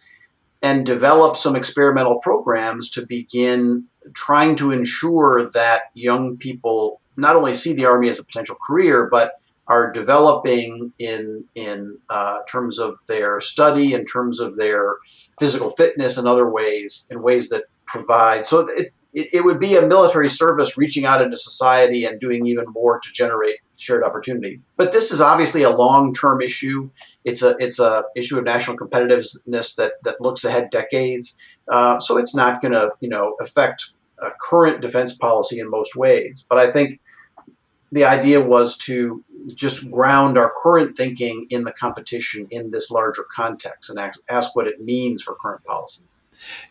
[0.61, 7.53] and develop some experimental programs to begin trying to ensure that young people not only
[7.53, 9.33] see the Army as a potential career, but
[9.69, 14.97] are developing in in uh, terms of their study, in terms of their
[15.39, 18.47] physical fitness, and other ways, in ways that provide.
[18.47, 22.45] So it, it, it would be a military service reaching out into society and doing
[22.45, 24.59] even more to generate shared opportunity.
[24.75, 26.89] But this is obviously a long-term issue.
[27.23, 31.39] It's a it's a issue of national competitiveness that that looks ahead decades.
[31.67, 33.85] Uh, so it's not going to you know affect
[34.39, 36.45] current defense policy in most ways.
[36.49, 36.99] But I think
[37.91, 39.23] the idea was to
[39.55, 44.67] just ground our current thinking in the competition in this larger context and ask what
[44.67, 46.03] it means for current policy.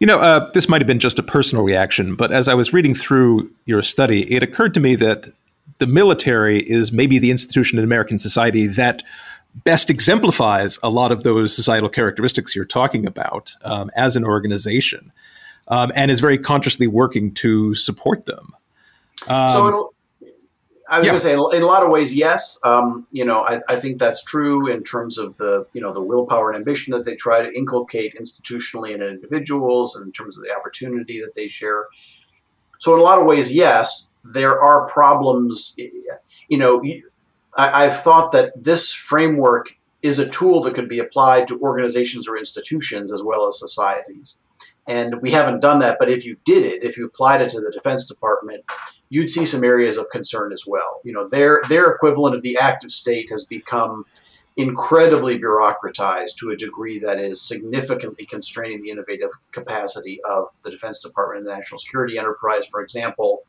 [0.00, 2.72] You know, uh, this might have been just a personal reaction, but as I was
[2.72, 5.26] reading through your study, it occurred to me that
[5.78, 9.02] the military is maybe the institution in American society that
[9.64, 15.12] best exemplifies a lot of those societal characteristics you're talking about um, as an organization
[15.68, 18.54] um, and is very consciously working to support them.
[19.28, 19.94] Um, so
[20.88, 21.10] I was yeah.
[21.10, 22.58] going to say, in a lot of ways, yes.
[22.64, 26.02] Um, you know, I, I, think that's true in terms of the, you know, the
[26.02, 30.44] willpower and ambition that they try to inculcate institutionally in individuals, and in terms of
[30.44, 31.86] the opportunity that they share.
[32.78, 35.74] So, in a lot of ways, yes, there are problems.
[36.48, 36.82] You know,
[37.56, 42.28] I, I've thought that this framework is a tool that could be applied to organizations
[42.28, 44.44] or institutions as well as societies.
[44.88, 47.60] And we haven't done that, but if you did it, if you applied it to
[47.60, 48.64] the Defense Department,
[49.10, 51.00] you'd see some areas of concern as well.
[51.04, 54.06] You know, their their equivalent of the active state has become
[54.56, 61.00] incredibly bureaucratized to a degree that is significantly constraining the innovative capacity of the Defense
[61.00, 63.42] Department and the national security enterprise, for example.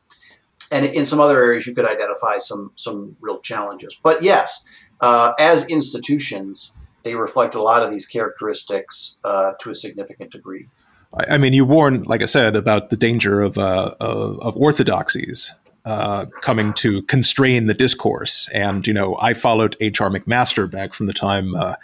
[0.70, 3.98] And in some other areas, you could identify some some real challenges.
[4.02, 4.68] But yes,
[5.00, 10.68] uh, as institutions, they reflect a lot of these characteristics uh, to a significant degree.
[11.12, 15.52] I, mean, you warn, like I said, about the danger of uh, of, of, orthodoxies
[15.84, 18.48] uh, coming to constrain the discourse.
[18.54, 20.08] And you know, I followed H.R.
[20.10, 21.54] McMaster back from the time.
[21.54, 21.74] Uh,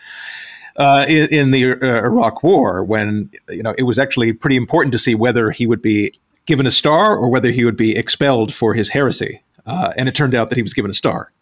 [0.76, 4.92] uh in, in, the uh, Iraq War, when you know it was actually pretty important
[4.92, 6.12] to see whether he would be
[6.44, 10.14] given a star or whether he would be expelled for his heresy, uh, and it
[10.14, 11.32] turned out that he was given a star.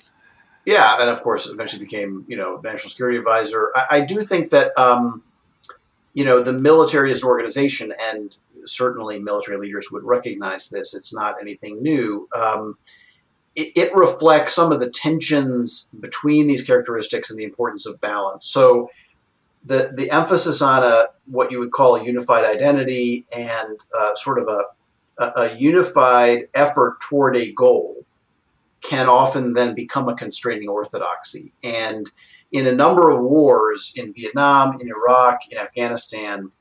[0.65, 3.73] Yeah, and of course, eventually became you know national security advisor.
[3.75, 5.23] I, I do think that um,
[6.15, 10.95] you know, the military is an organization, and certainly military leaders would recognize this.
[10.95, 12.29] It's not anything new.
[12.35, 12.79] Um,
[13.57, 18.47] it, it, reflects some of the tensions between these characteristics and the importance of balance.
[18.47, 18.89] So,
[19.65, 24.39] the the emphasis on a what you would call a unified identity and uh, sort
[24.39, 24.65] of a,
[25.19, 28.05] a, a unified effort toward a goal
[28.83, 31.53] can often then become a constraining orthodoxy.
[31.63, 32.11] And
[32.55, 36.53] in a number of wars in Vietnam, in Iraq, in Afghanistan,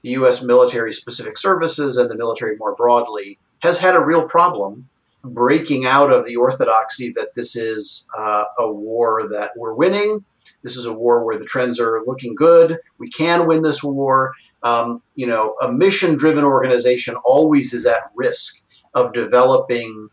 [0.00, 0.42] the U.S.
[0.42, 4.88] military specific services and the military more broadly has had a real problem
[5.22, 10.24] breaking out of the orthodoxy that this is uh, a war that we're winning.
[10.62, 12.78] This is a war where the trends are looking good.
[12.96, 14.32] We can win this war.
[14.62, 18.62] Um, you know, a mission driven organization always is at risk
[18.94, 20.08] of developing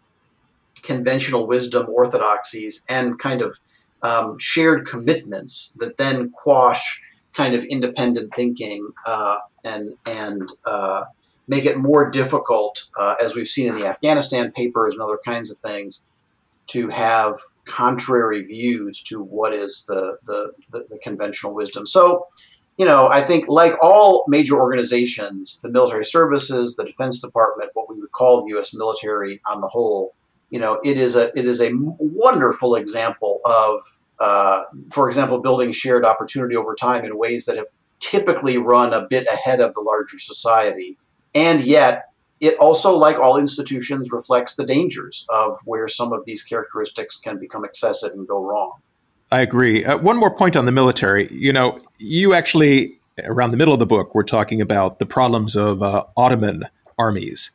[0.83, 3.57] conventional wisdom orthodoxies and kind of
[4.01, 7.01] um, shared commitments that then quash
[7.33, 11.03] kind of independent thinking uh, and and uh,
[11.49, 15.49] make it more difficult, uh, as we've seen in the Afghanistan papers and other kinds
[15.49, 16.07] of things,
[16.67, 17.35] to have
[17.65, 21.87] contrary views to what is the, the, the, the conventional wisdom.
[21.87, 22.27] So,
[22.77, 27.89] you know, I think like all major organizations, the military services, the Defense Department, what
[27.89, 28.75] we would call the U.S.
[28.75, 30.13] military on the whole,
[30.49, 33.81] you know, it is a it is a wonderful example of,
[34.19, 37.67] uh, for example, building shared opportunity over time in ways that have
[37.99, 40.97] typically run a bit ahead of the larger society,
[41.35, 42.05] and yet
[42.39, 47.37] it also, like all institutions, reflects the dangers of where some of these characteristics can
[47.37, 48.71] become excessive and go wrong.
[49.31, 49.83] I agree.
[49.83, 51.31] Uh, one more point on the military.
[51.31, 55.55] You know, you actually around the middle of the book were talking about the problems
[55.55, 56.63] of uh, Ottoman
[56.97, 57.51] armies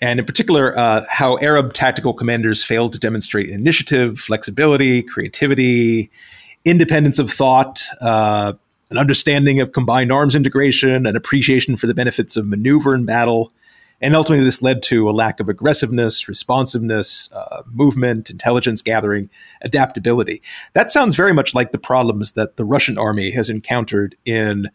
[0.00, 6.10] and in particular, uh, how Arab tactical commanders failed to demonstrate initiative, flexibility, creativity,
[6.64, 8.54] independence of thought, uh,
[8.90, 13.52] an understanding of combined arms integration, an appreciation for the benefits of maneuver in battle.
[14.00, 19.28] And ultimately, this led to a lack of aggressiveness, responsiveness, uh, movement, intelligence gathering,
[19.60, 20.42] adaptability.
[20.72, 24.70] That sounds very much like the problems that the Russian army has encountered in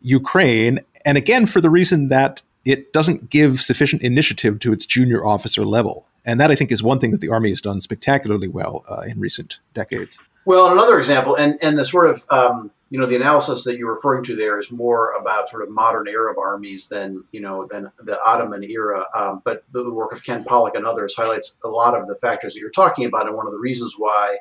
[0.00, 0.78] Ukraine.
[1.04, 5.64] And again, for the reason that it doesn't give sufficient initiative to its junior officer
[5.64, 6.06] level.
[6.26, 9.04] And that, I think, is one thing that the Army has done spectacularly well uh,
[9.08, 10.18] in recent decades.
[10.44, 13.90] Well, another example, and, and the sort of, um, you know, the analysis that you're
[13.90, 17.90] referring to there is more about sort of modern Arab armies than, you know, than
[17.98, 19.06] the Ottoman era.
[19.14, 22.52] Um, but the work of Ken Pollack and others highlights a lot of the factors
[22.52, 23.26] that you're talking about.
[23.26, 24.36] And one of the reasons why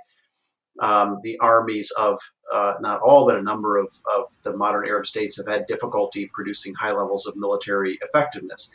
[0.79, 2.19] um, the armies of
[2.51, 6.29] uh, not all, but a number of, of the modern Arab states have had difficulty
[6.33, 8.71] producing high levels of military effectiveness.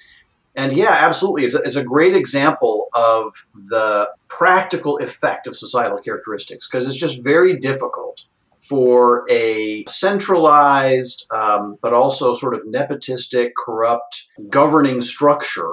[0.55, 6.68] And yeah, absolutely, it's a, a great example of the practical effect of societal characteristics
[6.68, 8.24] because it's just very difficult
[8.57, 15.72] for a centralized, um, but also sort of nepotistic, corrupt governing structure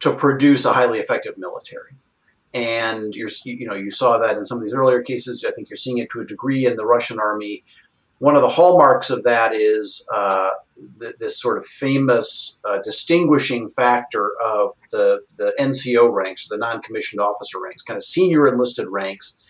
[0.00, 1.96] to produce a highly effective military.
[2.54, 5.44] And you're you know you saw that in some of these earlier cases.
[5.46, 7.64] I think you're seeing it to a degree in the Russian army.
[8.20, 10.50] One of the hallmarks of that is uh,
[11.00, 17.20] th- this sort of famous uh, distinguishing factor of the the NCO ranks, the non-commissioned
[17.20, 19.40] officer ranks, kind of senior enlisted ranks.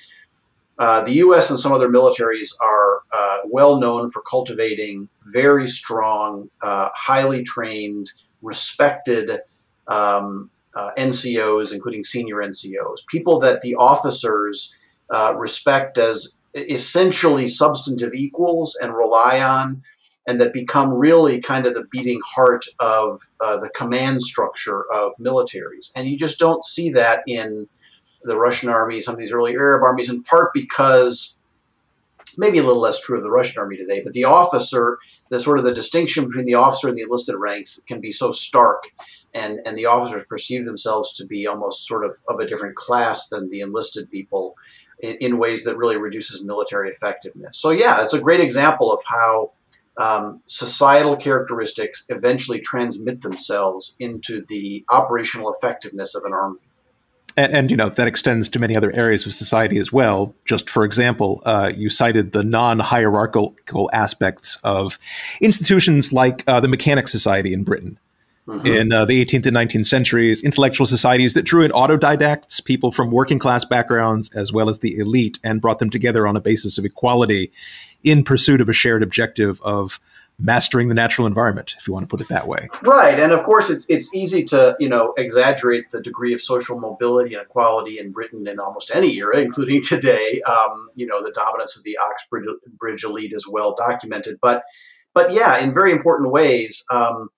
[0.77, 1.51] Uh, the U.S.
[1.51, 8.11] and some other militaries are uh, well known for cultivating very strong, uh, highly trained,
[8.43, 9.39] respected
[9.87, 14.77] um, uh, NCOs, including senior NCOs, people that the officers
[15.11, 19.83] uh, respect as essentially substantive equals and rely on,
[20.27, 25.13] and that become really kind of the beating heart of uh, the command structure of
[25.21, 25.91] militaries.
[25.95, 27.69] And you just don't see that in
[28.23, 31.37] the Russian army, some of these early Arab armies, in part because
[32.39, 34.99] maybe a little less true of the Russian army today, but the officer,
[35.29, 38.31] the sort of the distinction between the officer and the enlisted ranks can be so
[38.33, 38.85] stark,
[39.35, 43.29] and, and the officers perceive themselves to be almost sort of of a different class
[43.29, 44.55] than the enlisted people
[45.01, 47.59] in, in ways that really reduces military effectiveness.
[47.59, 49.53] So yeah, it's a great example of how
[49.97, 56.59] um, societal characteristics eventually transmit themselves into the operational effectiveness of an army
[57.37, 60.35] and, and, you know that extends to many other areas of society as well.
[60.45, 64.99] Just for example, uh, you cited the non-hierarchical aspects of
[65.41, 67.99] institutions like uh, the Mechanic Society in Britain.
[68.47, 68.67] Mm-hmm.
[68.67, 73.11] In uh, the 18th and 19th centuries, intellectual societies that drew in autodidacts, people from
[73.11, 76.77] working class backgrounds, as well as the elite, and brought them together on a basis
[76.77, 77.51] of equality
[78.03, 79.99] in pursuit of a shared objective of
[80.39, 82.69] mastering the natural environment, if you want to put it that way.
[82.83, 86.79] Right, and of course, it's it's easy to you know exaggerate the degree of social
[86.79, 90.43] mobility and equality in Britain in almost any era, including today.
[90.47, 94.65] Um, you know, the dominance of the Oxbridge elite is well documented, but
[95.15, 96.85] but yeah, in very important ways.
[96.91, 97.31] Um,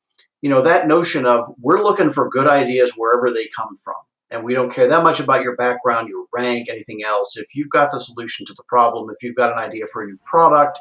[0.42, 3.94] you know that notion of we're looking for good ideas wherever they come from
[4.30, 7.36] and we don't care that much about your background, your rank, anything else.
[7.36, 10.06] If you've got the solution to the problem, if you've got an idea for a
[10.06, 10.78] new product,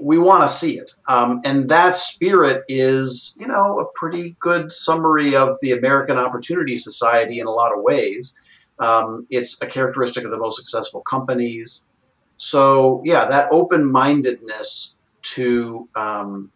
[0.00, 0.92] we want to see it.
[1.06, 6.76] Um, and that spirit is, you know, a pretty good summary of the American Opportunity
[6.76, 8.38] Society in a lot of ways.
[8.78, 11.88] Um, it's a characteristic of the most successful companies.
[12.36, 16.50] So, yeah, that open mindedness to um,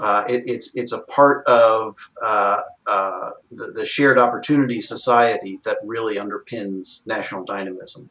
[0.00, 5.78] uh, it, it's it's a part of uh, uh, the, the shared opportunity society that
[5.84, 8.10] really underpins national dynamism.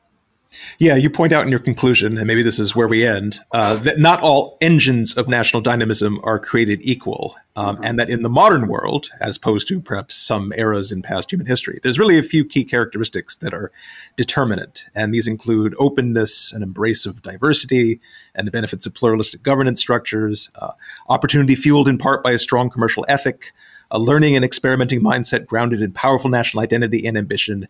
[0.80, 3.76] Yeah, you point out in your conclusion, and maybe this is where we end, uh,
[3.78, 7.86] that not all engines of national dynamism are created equal, um, mm-hmm.
[7.86, 11.48] and that in the modern world, as opposed to perhaps some eras in past human
[11.48, 13.72] history, there's really a few key characteristics that are
[14.16, 18.00] determinant, and these include openness and embrace of diversity,
[18.36, 20.72] and the benefits of pluralistic governance structures, uh,
[21.10, 23.54] opportunity fueled in part by a strong commercial ethic,
[23.90, 27.68] a learning and experimenting mindset grounded in powerful national identity and ambition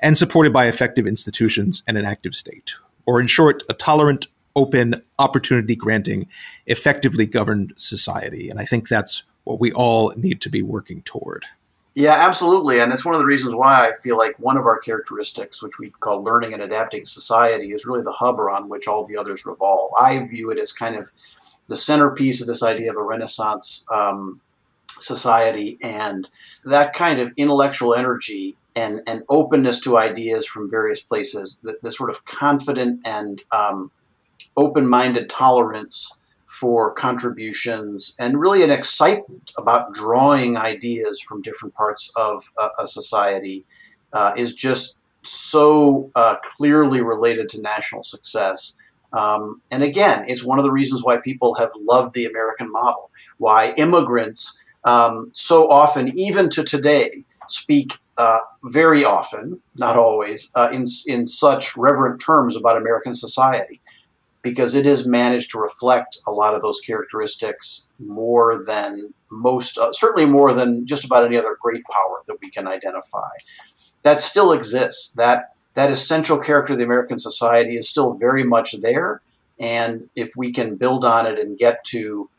[0.00, 2.74] and supported by effective institutions and an active state.
[3.06, 4.26] Or, in short, a tolerant,
[4.56, 6.26] open, opportunity granting,
[6.66, 8.48] effectively governed society.
[8.48, 11.44] And I think that's what we all need to be working toward.
[11.94, 12.80] Yeah, absolutely.
[12.80, 15.78] And it's one of the reasons why I feel like one of our characteristics, which
[15.78, 19.46] we call learning and adapting society, is really the hub around which all the others
[19.46, 19.92] revolve.
[19.98, 21.12] I view it as kind of
[21.68, 24.40] the centerpiece of this idea of a Renaissance um,
[24.88, 26.28] society and
[26.64, 31.90] that kind of intellectual energy and, and openness to ideas from various places, the, the
[31.90, 33.90] sort of confident and um,
[34.56, 42.12] open minded tolerance for contributions, and really an excitement about drawing ideas from different parts
[42.16, 43.64] of a, a society
[44.12, 48.78] uh, is just so uh, clearly related to national success.
[49.12, 53.10] Um, and again, it's one of the reasons why people have loved the American model,
[53.38, 60.68] why immigrants um, so often, even to today, speak uh, very often, not always, uh,
[60.72, 63.80] in, in such reverent terms about American society,
[64.42, 69.92] because it has managed to reflect a lot of those characteristics more than most, uh,
[69.92, 73.30] certainly more than just about any other great power that we can identify.
[74.02, 75.12] That still exists.
[75.12, 79.22] That that essential character of the American society is still very much there.
[79.58, 82.30] And if we can build on it and get to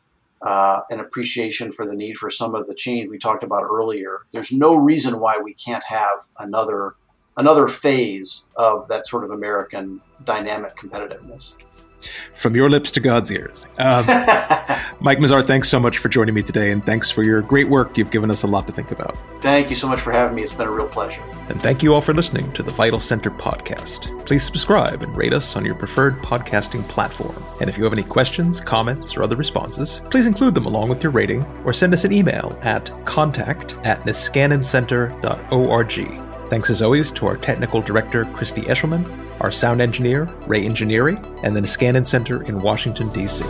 [0.45, 4.19] uh, an appreciation for the need for some of the change we talked about earlier.
[4.31, 6.95] There's no reason why we can't have another
[7.38, 11.57] another phase of that sort of American dynamic competitiveness.
[12.34, 13.65] From your lips to God's ears.
[13.77, 14.06] Um,
[14.99, 17.98] Mike Mazarr, thanks so much for joining me today, and thanks for your great work.
[17.98, 19.18] You've given us a lot to think about.
[19.41, 20.44] Thank you so much for having me.
[20.44, 21.23] It's been a real pleasure.
[21.49, 24.26] And thank you all for listening to the Vital Center podcast.
[24.26, 27.36] Please subscribe and rate us on your preferred podcasting platform.
[27.61, 31.03] And if you have any questions, comments, or other responses, please include them along with
[31.03, 36.49] your rating or send us an email at contact at niskanencenter.org.
[36.49, 41.55] Thanks as always to our technical director, Christy Eshelman, our sound engineer, Ray Engineering, and
[41.55, 43.43] the Niskanen Center in Washington, D.C.